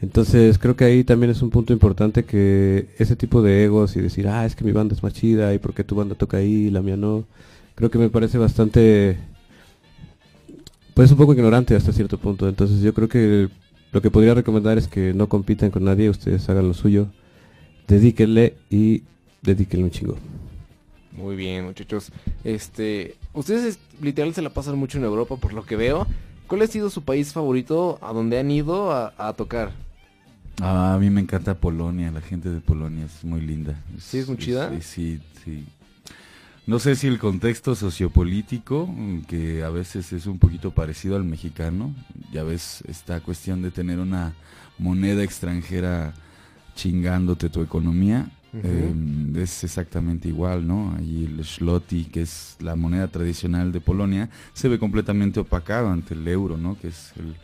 [0.05, 4.01] entonces creo que ahí también es un punto importante que ese tipo de egos y
[4.01, 6.37] decir ah es que mi banda es más chida y por qué tu banda toca
[6.37, 7.25] ahí y la mía no
[7.75, 9.17] creo que me parece bastante
[10.93, 13.49] pues un poco ignorante hasta cierto punto entonces yo creo que
[13.91, 17.07] lo que podría recomendar es que no compitan con nadie, ustedes hagan lo suyo,
[17.87, 19.03] dedíquenle y
[19.41, 20.17] dedíquenle un chingo.
[21.13, 22.11] Muy bien, muchachos.
[22.43, 26.07] Este, ustedes es- literal se la pasan mucho en Europa por lo que veo.
[26.47, 29.71] ¿Cuál ha sido su país favorito a donde han ido a, a tocar?
[30.61, 33.79] Ah, a mí me encanta Polonia, la gente de Polonia es muy linda.
[33.99, 34.71] ¿Sí es muy chida?
[34.81, 35.65] sí, sí.
[36.67, 38.89] No sé si el contexto sociopolítico,
[39.27, 41.93] que a veces es un poquito parecido al mexicano,
[42.31, 44.33] ya ves esta cuestión de tener una
[44.79, 46.13] moneda extranjera
[46.73, 48.31] chingándote tu economía,
[48.63, 48.93] eh,
[49.35, 50.95] es exactamente igual, ¿no?
[50.97, 56.15] Ahí el zloty, que es la moneda tradicional de Polonia, se ve completamente opacado ante
[56.15, 56.79] el euro, ¿no?
[56.79, 57.35] Que es el,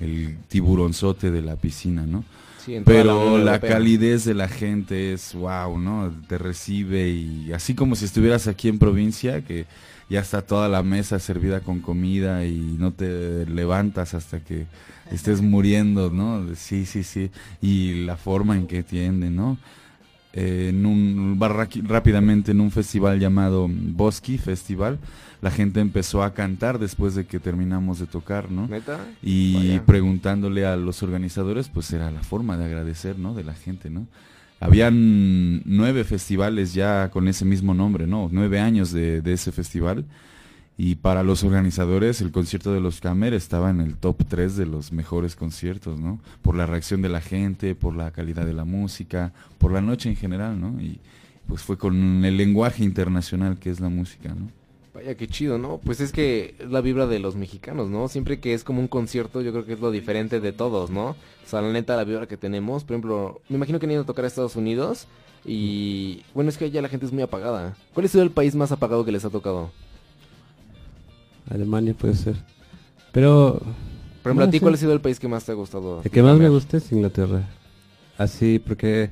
[0.00, 2.24] el tiburonzote de la piscina, ¿no?
[2.64, 3.70] Sí, la Pero la, Europea.
[3.70, 6.12] calidez de la gente es wow, ¿no?
[6.28, 9.66] Te recibe y así como si estuvieras aquí en provincia, que
[10.08, 14.66] ya está toda la mesa servida con comida y no te levantas hasta que
[15.10, 16.54] estés muriendo, ¿no?
[16.54, 17.30] Sí, sí, sí.
[17.60, 19.58] Y la forma en que atienden, ¿no?
[20.36, 21.38] Eh, en un
[21.84, 24.98] rápidamente en un festival llamado Bosky Festival,
[25.40, 28.66] la gente empezó a cantar después de que terminamos de tocar, ¿no?
[28.66, 28.98] ¿Neta?
[29.22, 29.84] Y Vaya.
[29.86, 33.32] preguntándole a los organizadores, pues era la forma de agradecer, ¿no?
[33.32, 34.08] De la gente, ¿no?
[34.58, 38.28] Habían nueve festivales ya con ese mismo nombre, ¿no?
[38.32, 40.04] Nueve años de, de ese festival.
[40.76, 44.66] Y para los organizadores, el concierto de los Camer estaba en el top 3 de
[44.66, 46.18] los mejores conciertos, ¿no?
[46.42, 50.08] Por la reacción de la gente, por la calidad de la música, por la noche
[50.08, 50.80] en general, ¿no?
[50.80, 50.98] Y
[51.46, 54.48] pues fue con el lenguaje internacional que es la música, ¿no?
[54.94, 55.78] Vaya, qué chido, ¿no?
[55.78, 58.08] Pues es que es la vibra de los mexicanos, ¿no?
[58.08, 61.10] Siempre que es como un concierto, yo creo que es lo diferente de todos, ¿no?
[61.10, 64.02] O sea, la neta, la vibra que tenemos, por ejemplo, me imagino que han ido
[64.02, 65.06] a tocar a Estados Unidos
[65.44, 67.76] y, bueno, es que allá la gente es muy apagada.
[67.92, 69.70] ¿Cuál ha sido el país más apagado que les ha tocado?
[71.50, 72.36] Alemania puede ser.
[73.12, 73.60] Pero...
[74.22, 74.60] Por ejemplo, a ti.
[74.60, 76.00] ¿cuál ha sido el país que más te ha gustado?
[76.02, 77.46] El que más me gusta es Inglaterra.
[78.16, 79.10] Así, porque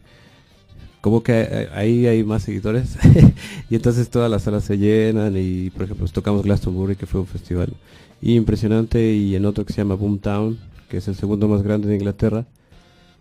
[1.03, 2.97] como que ahí hay más seguidores
[3.71, 7.27] y entonces todas las salas se llenan y por ejemplo tocamos Glastonbury que fue un
[7.27, 7.75] festival
[8.23, 10.57] impresionante y en otro que se llama Boomtown
[10.89, 12.47] que es el segundo más grande de Inglaterra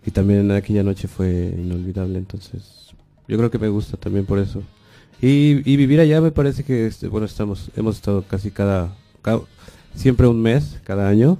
[0.05, 2.91] y también aquella noche fue inolvidable entonces
[3.27, 4.61] yo creo que me gusta también por eso
[5.19, 8.95] y, y vivir allá me parece que este, bueno estamos hemos estado casi cada-
[9.95, 11.37] siempre un mes cada año.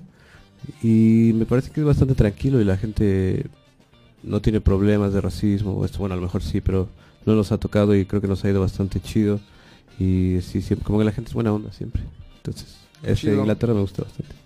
[0.83, 3.47] Y me parece que es bastante tranquilo y la gente
[4.23, 5.99] no tiene problemas de racismo esto.
[5.99, 6.87] Bueno a lo mejor sí pero
[7.25, 9.39] no nos ha tocado y creo que nos ha ido bastante chido.
[9.99, 12.03] Y sí siempre como que la gente es buena onda siempre.
[12.37, 13.39] Entonces ese Chido.
[13.39, 14.40] Inglaterra me gusta bastante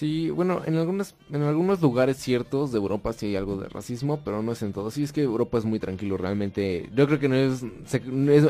[0.00, 4.18] Sí, bueno, en algunas, en algunos lugares ciertos de Europa sí hay algo de racismo,
[4.24, 4.94] pero no es en todos.
[4.94, 6.88] Sí, es que Europa es muy tranquilo, realmente.
[6.96, 7.62] Yo creo que no es,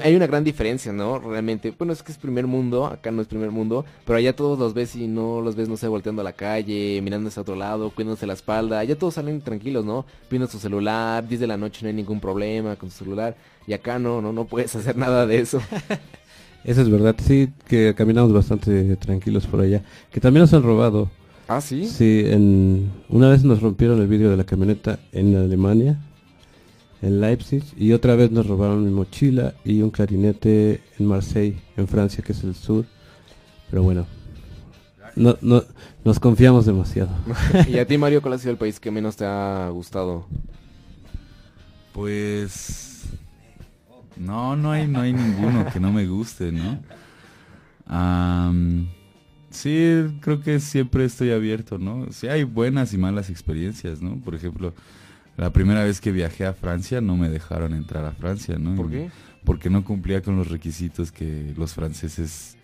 [0.01, 1.19] hay una gran diferencia, ¿no?
[1.19, 1.75] Realmente.
[1.77, 4.75] Bueno, es que es primer mundo, acá no es primer mundo, pero allá todos los
[4.75, 7.91] ves y no los ves, no sé, volteando a la calle, mirando hacia otro lado,
[7.91, 8.79] cuidándose la espalda.
[8.79, 10.07] Allá todos salen tranquilos, ¿no?
[10.31, 13.35] Viendo su celular, 10 de la noche no hay ningún problema con su celular.
[13.67, 15.61] Y acá no, no, no puedes hacer nada de eso.
[16.63, 19.83] eso es verdad sí que caminamos bastante tranquilos por allá
[20.13, 21.11] que también nos han robado
[21.51, 25.99] ah sí sí en una vez nos rompieron el vidrio de la camioneta en Alemania
[27.03, 31.89] en Leipzig y otra vez nos robaron mi mochila y un clarinete en Marseille en
[31.89, 32.85] Francia que es el sur
[33.69, 34.07] pero bueno
[35.17, 35.65] no, no,
[36.05, 37.11] nos confiamos demasiado
[37.69, 40.27] y a ti, Mario, ¿cuál ha sido el país que menos te ha gustado?
[41.93, 43.07] Pues
[44.17, 46.79] no, no hay, no hay ninguno que no me guste, ¿no?
[47.87, 48.89] Am,
[49.51, 52.07] sí, creo que siempre estoy abierto, ¿no?
[52.11, 54.17] Sí hay buenas y malas experiencias, ¿no?
[54.17, 54.73] Por ejemplo,
[55.37, 58.77] la primera vez que viajé a Francia no me dejaron entrar a Francia, ¿no?
[58.77, 59.11] ¿Por qué?
[59.45, 62.57] Porque no cumplía con los requisitos que los franceses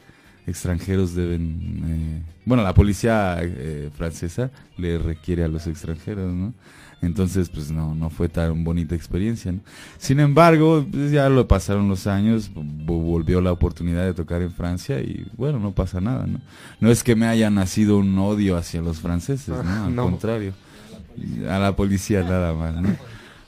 [0.47, 1.83] extranjeros deben...
[1.85, 6.55] eh, bueno, la policía eh, francesa le requiere a los extranjeros, ¿no?
[7.03, 9.61] Entonces, pues no, no fue tan bonita experiencia, ¿no?
[9.99, 14.51] Sin embargo, pues, ya lo pasaron los años, vo- volvió la oportunidad de tocar en
[14.51, 16.41] Francia y bueno, no pasa nada, ¿no?
[16.81, 19.85] No es que me haya nacido un odio hacia los franceses, ¿no?
[19.85, 20.05] Al No.
[20.05, 20.53] contrario.
[21.49, 22.97] A la policía nada más, ¿no?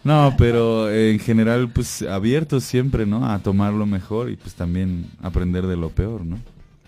[0.05, 3.27] No, pero en general, pues abiertos siempre, ¿no?
[3.29, 6.39] A tomar lo mejor y pues también aprender de lo peor, ¿no?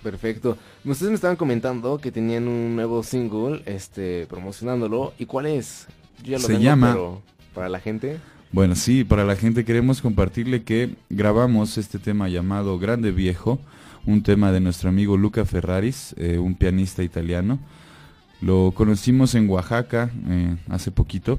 [0.03, 0.57] Perfecto.
[0.85, 5.13] Ustedes me estaban comentando que tenían un nuevo single, este, promocionándolo.
[5.19, 5.87] ¿Y cuál es?
[6.23, 7.23] Yo ya lo Se tengo, llama- pero
[7.55, 8.19] para la gente.
[8.53, 13.61] Bueno, sí, para la gente queremos compartirle que grabamos este tema llamado Grande Viejo,
[14.07, 17.59] un tema de nuestro amigo Luca Ferraris, eh, un pianista italiano.
[18.41, 21.39] Lo conocimos en Oaxaca eh, hace poquito.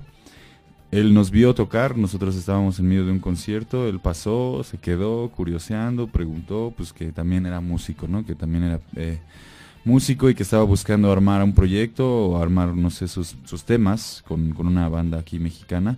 [0.91, 5.29] Él nos vio tocar, nosotros estábamos en medio de un concierto, él pasó, se quedó
[5.29, 8.25] curioseando, preguntó, pues que también era músico, ¿no?
[8.25, 9.19] Que también era eh,
[9.83, 14.23] músico y que estaba buscando armar un proyecto o armar, no sé, sus, sus temas
[14.27, 15.97] con, con una banda aquí mexicana.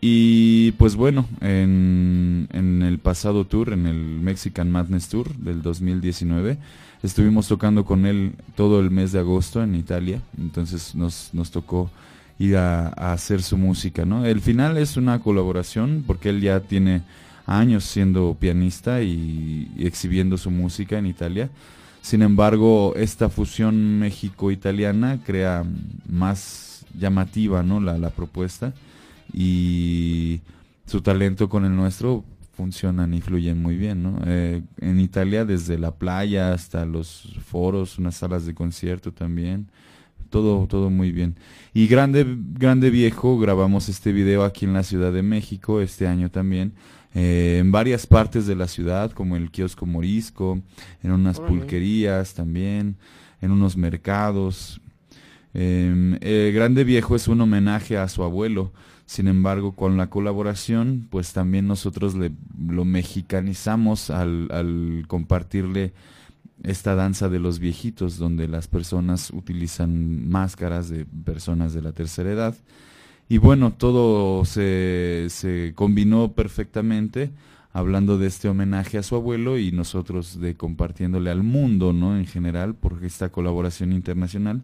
[0.00, 6.58] Y pues bueno, en, en el pasado tour, en el Mexican Madness Tour del 2019,
[7.02, 11.90] estuvimos tocando con él todo el mes de agosto en Italia, entonces nos, nos tocó
[12.38, 14.24] ir a, hacer su música, ¿no?
[14.24, 17.02] El final es una colaboración porque él ya tiene
[17.46, 21.50] años siendo pianista y exhibiendo su música en Italia.
[22.04, 25.64] Sin embargo, esta fusión México-italiana crea
[26.06, 27.80] más llamativa, ¿no?
[27.80, 28.74] La, la propuesta
[29.32, 30.42] y
[30.84, 32.22] su talento con el nuestro
[32.58, 34.18] funcionan y fluyen muy bien, ¿no?
[34.26, 39.68] Eh, en Italia desde la playa hasta los foros, unas salas de concierto también,
[40.28, 41.36] todo todo muy bien.
[41.72, 46.30] Y grande grande viejo grabamos este video aquí en la Ciudad de México este año
[46.30, 46.74] también.
[47.14, 50.60] Eh, en varias partes de la ciudad, como el kiosco Morisco,
[51.02, 52.96] en unas pulquerías también,
[53.40, 54.80] en unos mercados.
[55.54, 58.72] Eh, eh, Grande Viejo es un homenaje a su abuelo.
[59.06, 62.32] Sin embargo, con la colaboración, pues también nosotros le,
[62.66, 65.92] lo mexicanizamos al, al compartirle
[66.62, 72.32] esta danza de los viejitos, donde las personas utilizan máscaras de personas de la tercera
[72.32, 72.54] edad.
[73.28, 77.32] Y bueno, todo se, se combinó perfectamente,
[77.72, 82.16] hablando de este homenaje a su abuelo y nosotros de compartiéndole al mundo, ¿no?
[82.16, 84.62] En general, por esta colaboración internacional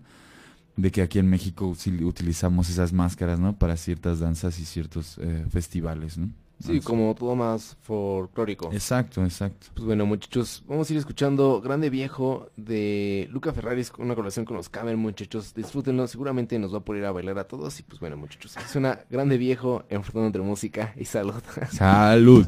[0.77, 3.59] de que aquí en México utilizamos esas máscaras, ¿no?
[3.59, 6.31] Para ciertas danzas y ciertos eh, festivales, ¿no?
[6.61, 8.70] Sí, como todo más folclórico.
[8.73, 9.69] Exacto, exacto.
[9.74, 14.45] Pues bueno, muchachos, vamos a ir escuchando Grande Viejo de Luca Ferraris con una colaboración
[14.45, 15.55] con los Camel, muchachos.
[15.55, 17.81] Disfrútenlo, seguramente nos va a poner a bailar a todos.
[17.81, 21.43] Y pues bueno, muchachos, es una Grande Viejo enfrentando entre música y salud.
[21.70, 22.47] Salud.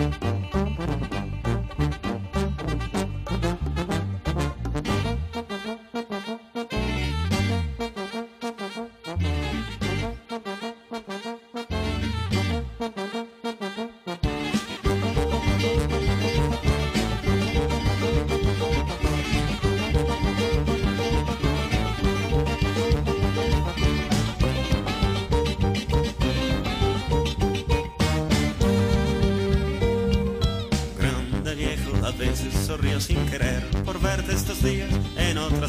[0.00, 0.29] Grande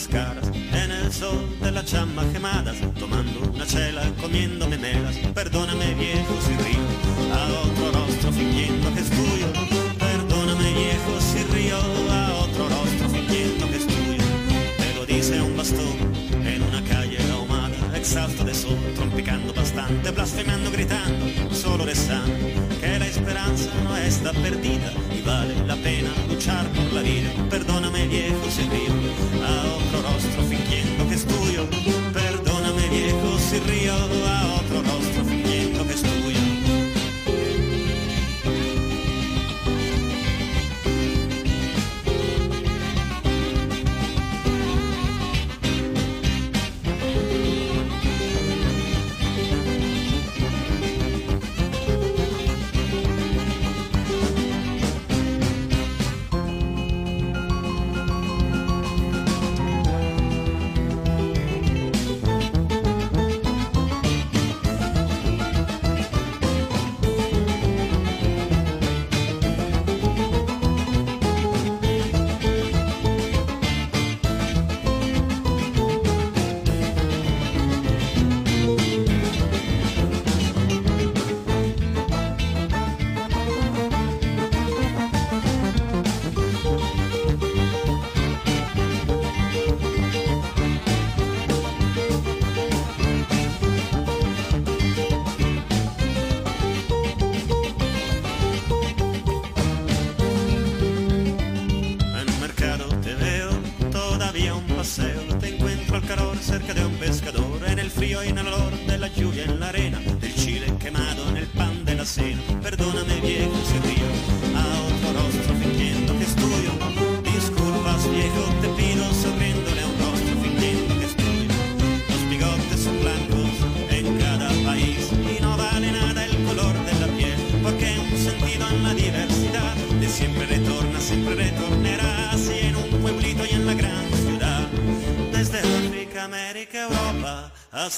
[0.07, 5.15] caras, en el sol de las chamas quemadas, tomando una chela, comiendo memelas.
[5.33, 6.80] Perdóname viejo si río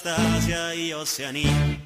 [0.02, 1.80] Asia y Oceanía.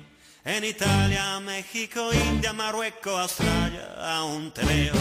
[0.45, 4.93] En Italia, México, India, Marruecos, Australia, aún te veo.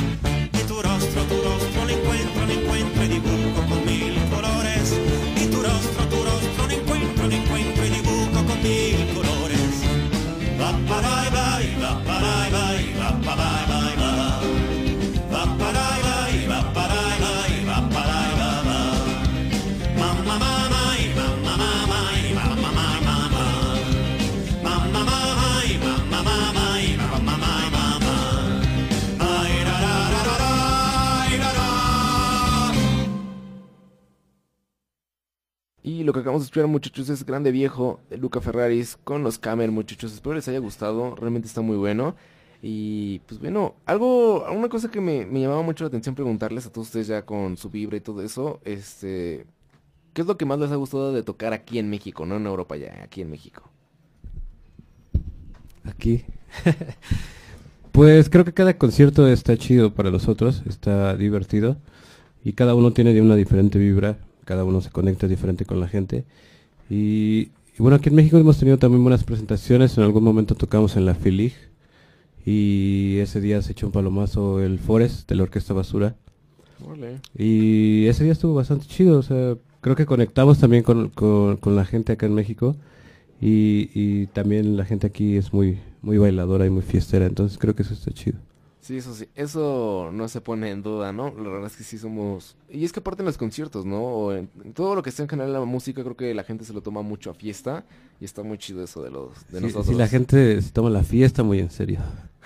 [0.52, 4.92] Y tu rostro, tu rostro, lo encuentro, lo encuentro y dibujo con mil colores.
[5.36, 9.70] Y tu rostro, tu rostro, lo encuentro, lo encuentro y dibujo con mil colores.
[10.60, 14.16] Va bye, va pa bye bye, va pa bye bye, va.
[14.16, 14.25] Va
[36.42, 40.12] Escuchar muchachos es Grande Viejo Luca Ferraris con los Camer muchachos.
[40.12, 42.14] Espero les haya gustado, realmente está muy bueno.
[42.62, 46.88] Y pues bueno, algo, una cosa que me, llamaba mucho la atención preguntarles a todos
[46.88, 49.46] ustedes ya con su vibra y todo eso, este,
[50.12, 52.46] ¿qué es lo que más les ha gustado de tocar aquí en México, no en
[52.46, 53.62] Europa ya, aquí en México?
[55.84, 56.24] Aquí.
[57.92, 61.76] pues creo que cada concierto está chido para nosotros, está divertido
[62.44, 65.88] y cada uno tiene de una diferente vibra, cada uno se conecta diferente con la
[65.88, 66.24] gente.
[66.88, 70.96] Y, y bueno, aquí en México hemos tenido también buenas presentaciones, en algún momento tocamos
[70.96, 71.52] en la Filig
[72.44, 76.16] y ese día se echó un palomazo el Forest de la Orquesta Basura.
[77.36, 81.74] Y ese día estuvo bastante chido, o sea, creo que conectamos también con, con- con
[81.76, 82.76] la gente acá en México
[83.40, 87.74] y, y también la gente aquí es muy muy bailadora y muy fiestera, entonces creo
[87.74, 88.38] que eso está chido.
[88.86, 91.34] Sí, eso sí, eso no se pone en duda, ¿no?
[91.36, 92.54] La verdad es que sí somos...
[92.70, 94.00] Y es que aparte en los conciertos, ¿no?
[94.00, 96.72] O en, todo lo que está en general la música, creo que la gente se
[96.72, 97.84] lo toma mucho a fiesta
[98.20, 99.86] y está muy chido eso de los de Sí, nosotros.
[99.88, 101.98] sí, la gente se toma la fiesta muy en serio.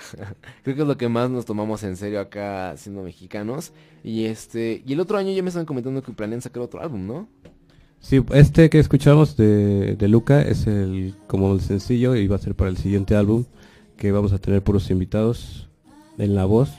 [0.63, 3.73] Creo que es lo que más nos tomamos en serio acá siendo mexicanos.
[4.03, 7.07] Y este, y el otro año ya me estaban comentando que planean sacar otro álbum,
[7.07, 7.29] ¿no?
[7.99, 12.39] Sí, este que escuchamos de, de Luca es el como el sencillo y va a
[12.39, 13.45] ser para el siguiente álbum
[13.99, 15.69] que vamos a tener puros invitados
[16.21, 16.71] en la voz.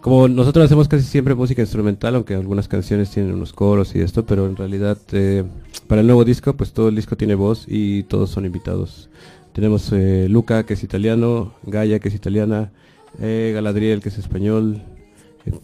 [0.00, 4.26] Como nosotros hacemos casi siempre música instrumental, aunque algunas canciones tienen unos coros y esto,
[4.26, 5.44] pero en realidad eh,
[5.86, 9.08] para el nuevo disco, pues todo el disco tiene voz y todos son invitados.
[9.52, 12.72] Tenemos eh, Luca, que es italiano, Gaia, que es italiana,
[13.20, 14.82] eh, Galadriel, que es español,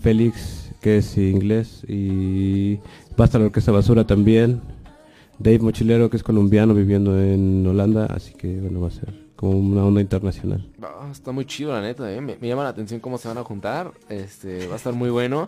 [0.01, 2.77] Félix, que es inglés, y
[3.19, 4.61] va a estar la Orquesta Basura también,
[5.41, 9.57] Dave Mochilero, que es colombiano viviendo en Holanda, así que bueno, va a ser como
[9.57, 10.69] una onda internacional.
[11.13, 12.21] Está muy chido la neta, ¿eh?
[12.21, 13.93] me, me llama la atención cómo se van a juntar.
[14.09, 15.47] Este, va a estar muy bueno.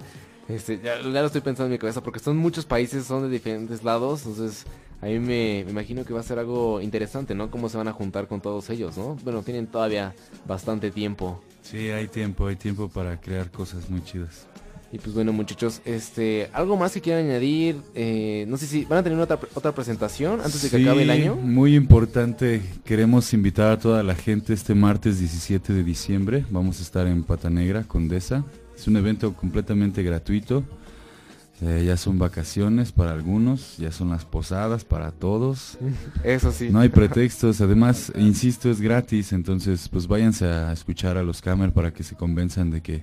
[0.49, 3.29] Este, ya, ya lo estoy pensando en mi cabeza porque son muchos países, son de
[3.29, 4.65] diferentes lados, entonces
[5.01, 7.51] a mí me, me imagino que va a ser algo interesante, ¿no?
[7.51, 9.17] Cómo se van a juntar con todos ellos, ¿no?
[9.25, 10.15] Bueno, tienen todavía
[10.47, 11.43] bastante tiempo.
[11.62, 14.47] Sí, hay tiempo, hay tiempo para crear cosas muy chidas.
[14.93, 18.99] Y pues bueno muchachos, este, algo más que quieran añadir, Eh, no sé si van
[18.99, 21.37] a tener otra, otra presentación antes de que acabe el año.
[21.37, 26.45] Muy importante, queremos invitar a toda la gente este martes 17 de diciembre.
[26.51, 28.45] Vamos a estar en Pata Negra, Condesa.
[28.77, 30.65] Es un evento completamente gratuito.
[31.62, 35.77] Eh, ya son vacaciones para algunos, ya son las posadas para todos.
[36.25, 36.71] Eso sí.
[36.71, 41.73] No hay pretextos, además, insisto, es gratis, entonces pues váyanse a escuchar a los Camer
[41.73, 43.03] para que se convenzan de que,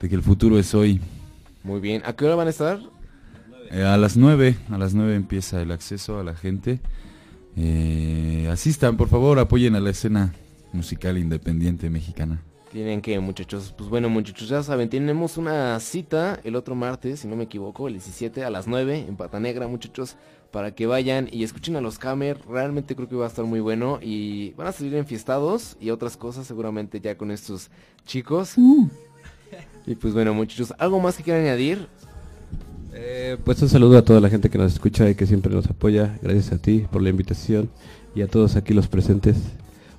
[0.00, 1.00] de que el futuro es hoy.
[1.62, 2.80] Muy bien, ¿a qué hora van a estar?
[3.70, 6.80] Eh, a las 9, a las 9 empieza el acceso a la gente.
[7.56, 10.32] Eh, asistan, por favor, apoyen a la escena
[10.72, 12.40] musical independiente mexicana.
[12.70, 13.74] Tienen que, muchachos.
[13.76, 17.88] Pues bueno, muchachos, ya saben, tenemos una cita el otro martes, si no me equivoco,
[17.88, 20.16] el 17 a las 9 en Pata Negra, muchachos,
[20.50, 22.38] para que vayan y escuchen a los Camer.
[22.46, 26.16] Realmente creo que va a estar muy bueno y van a salir enfiestados y otras
[26.16, 27.70] cosas seguramente ya con estos
[28.06, 28.54] chicos.
[29.88, 31.88] Y pues bueno, muchachos, ¿algo más que quieran añadir?
[32.92, 35.66] Eh, pues un saludo a toda la gente que nos escucha y que siempre nos
[35.66, 36.18] apoya.
[36.20, 37.70] Gracias a ti por la invitación
[38.14, 39.38] y a todos aquí los presentes.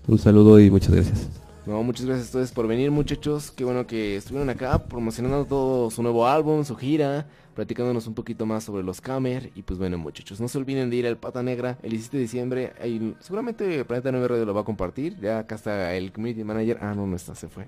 [0.08, 1.28] Un saludo y muchas gracias.
[1.66, 3.50] No, muchas gracias a ustedes por venir, muchachos.
[3.50, 7.26] Qué bueno que estuvieron acá promocionando todo su nuevo álbum, su gira,
[7.56, 9.50] platicándonos un poquito más sobre los Camer.
[9.56, 12.22] Y pues bueno, muchachos, no se olviden de ir al Pata Negra el 17 de
[12.22, 12.74] diciembre.
[12.80, 15.20] Ahí, seguramente Planeta 9 Radio lo va a compartir.
[15.20, 16.78] Ya acá está el community manager.
[16.80, 17.66] Ah, no, no está, se fue.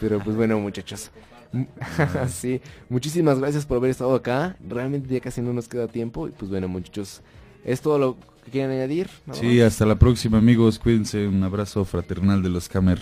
[0.00, 1.10] Pero pues bueno, muchachos.
[2.28, 4.56] sí, muchísimas gracias por haber estado acá.
[4.66, 6.28] Realmente ya casi no nos queda tiempo.
[6.28, 7.20] Y pues bueno, muchachos,
[7.64, 9.08] ¿Es todo lo que quieren añadir?
[9.24, 9.66] ¿Nada Sí, más?
[9.68, 13.00] hasta la próxima amigos, cuídense, un abrazo fraternal de los Camer.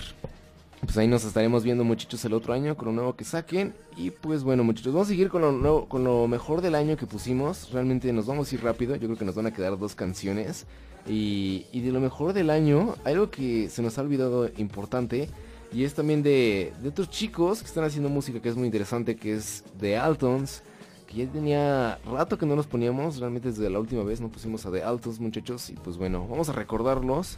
[0.83, 3.73] Pues ahí nos estaremos viendo muchachos el otro año con lo nuevo que saquen.
[3.97, 6.97] Y pues bueno muchachos, vamos a seguir con lo, nuevo- con lo mejor del año
[6.99, 7.71] que pusimos.
[7.73, 10.67] Realmente nos vamos a ir rápido, yo creo que nos van a quedar dos canciones.
[11.09, 15.31] Y, y de lo mejor del año, algo que se nos ha olvidado importante.
[15.73, 19.17] Y es también de, de otros chicos que están haciendo música que es muy interesante,
[19.17, 20.63] que es The Altons.
[21.07, 24.65] Que ya tenía rato que no los poníamos, realmente desde la última vez no pusimos
[24.67, 25.71] a The Altons muchachos.
[25.71, 27.37] Y pues bueno, vamos a recordarlos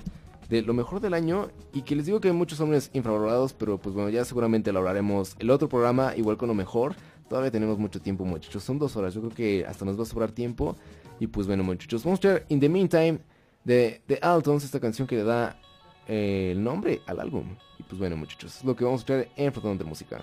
[0.49, 3.79] de lo mejor del año y que les digo que hay muchos hombres infravalorados, pero
[3.79, 6.95] pues bueno, ya seguramente lo hablaremos el otro programa igual con lo mejor.
[7.29, 8.63] Todavía tenemos mucho tiempo, muchachos.
[8.63, 10.77] Son dos horas, yo creo que hasta nos va a sobrar tiempo.
[11.19, 13.21] Y pues bueno, muchachos, vamos a escuchar In the Meantime
[13.65, 15.59] de, de Altons, esta canción que le da
[16.07, 17.57] eh, el nombre al álbum.
[17.89, 20.21] Pues bueno, muchachos, lo que vamos a escuchar en Flotando de Música.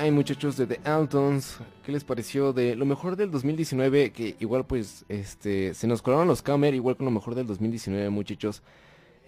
[0.00, 4.12] Meantime, muchachos de The Altons, ¿qué les pareció de lo mejor del 2019?
[4.12, 8.08] Que igual pues, este, se nos colaron los Camer, igual con lo mejor del 2019,
[8.08, 8.62] muchachos.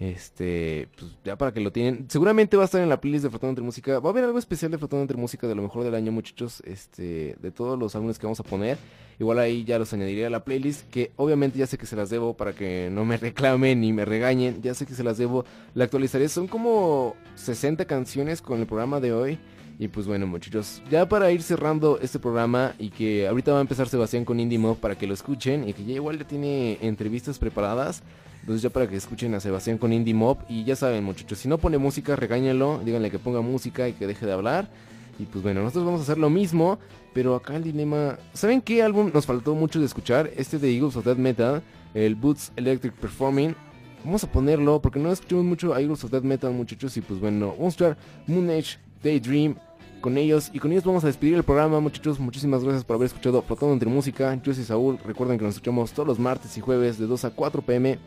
[0.00, 2.06] Este, pues ya para que lo tienen.
[2.08, 4.00] Seguramente va a estar en la playlist de Flotando Entre Música.
[4.00, 6.62] Va a haber algo especial de Flotando Entre Música de lo mejor del año, muchachos.
[6.64, 8.78] Este, de todos los álbumes que vamos a poner.
[9.20, 10.88] Igual ahí ya los añadiré a la playlist.
[10.88, 14.06] Que obviamente ya sé que se las debo para que no me reclamen ni me
[14.06, 14.62] regañen.
[14.62, 15.44] Ya sé que se las debo.
[15.74, 16.30] La actualizaré.
[16.30, 19.38] Son como 60 canciones con el programa de hoy.
[19.82, 23.62] Y pues bueno, muchachos, ya para ir cerrando este programa y que ahorita va a
[23.62, 26.78] empezar Sebastián con Indie Mob para que lo escuchen y que ya igual ya tiene
[26.82, 28.04] entrevistas preparadas.
[28.42, 31.48] Entonces ya para que escuchen a Sebastián con Indie Mob y ya saben muchachos, si
[31.48, 34.70] no pone música, regáñenlo, díganle que ponga música y que deje de hablar.
[35.18, 36.78] Y pues bueno, nosotros vamos a hacer lo mismo,
[37.12, 38.20] pero acá el dilema...
[38.34, 40.30] ¿Saben qué álbum nos faltó mucho de escuchar?
[40.36, 41.60] Este de Eagles of Death Metal,
[41.94, 43.56] el Boots Electric Performing.
[44.04, 47.18] Vamos a ponerlo porque no escuchamos mucho a Eagles of Death Metal muchachos y pues
[47.18, 47.96] bueno, vamos a escuchar
[48.28, 49.56] Moon Age Daydream
[50.02, 50.50] con ellos.
[50.52, 52.20] Y con ellos vamos a despedir el programa muchachos.
[52.20, 54.38] Muchísimas gracias por haber escuchado Flotando entre música.
[54.42, 54.98] Yo soy Saúl.
[55.02, 57.98] Recuerden que nos escuchamos todos los martes y jueves de 2 a 4 pm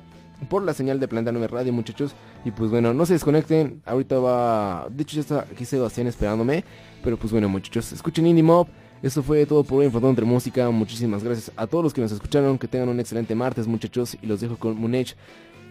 [0.49, 2.13] por la señal de Planeta 9 Radio muchachos.
[2.43, 3.81] Y pues bueno no se desconecten.
[3.85, 6.63] Ahorita va de hecho ya está aquí Sebastián esperándome.
[7.03, 8.67] Pero pues bueno muchachos escuchen Indie Mob.
[9.01, 10.69] Esto fue todo por hoy en entre música.
[10.69, 12.59] Muchísimas gracias a todos los que nos escucharon.
[12.59, 14.15] Que tengan un excelente martes muchachos.
[14.21, 15.15] Y los dejo con Moonage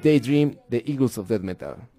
[0.03, 1.94] Daydream de Eagles of Death Metal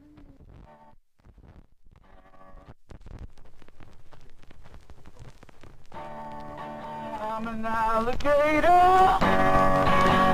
[7.38, 8.70] I'm an alligator.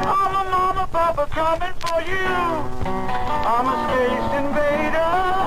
[0.06, 2.28] I'm a mama papa coming for you.
[2.86, 5.41] I'm a space invader.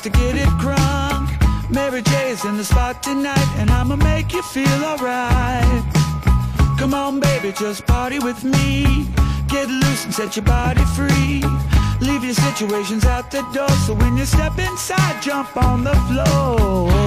[0.00, 1.26] To get it crunk.
[1.70, 5.84] Mary J is in the spot tonight, and I'ma make you feel alright.
[6.78, 9.06] Come on, baby, just party with me.
[9.48, 11.42] Get loose and set your body free.
[12.00, 17.05] Leave your situations out the door, so when you step inside, jump on the floor.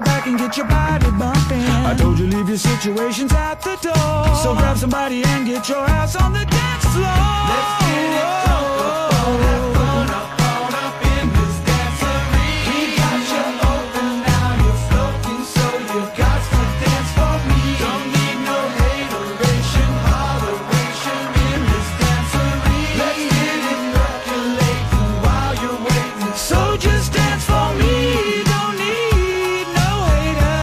[0.00, 1.66] your back and get your body bumping.
[1.84, 4.36] I told you leave your situations at the door.
[4.36, 7.24] So grab somebody and get your ass on the dance floor.
[7.50, 9.79] Let's get it drunk.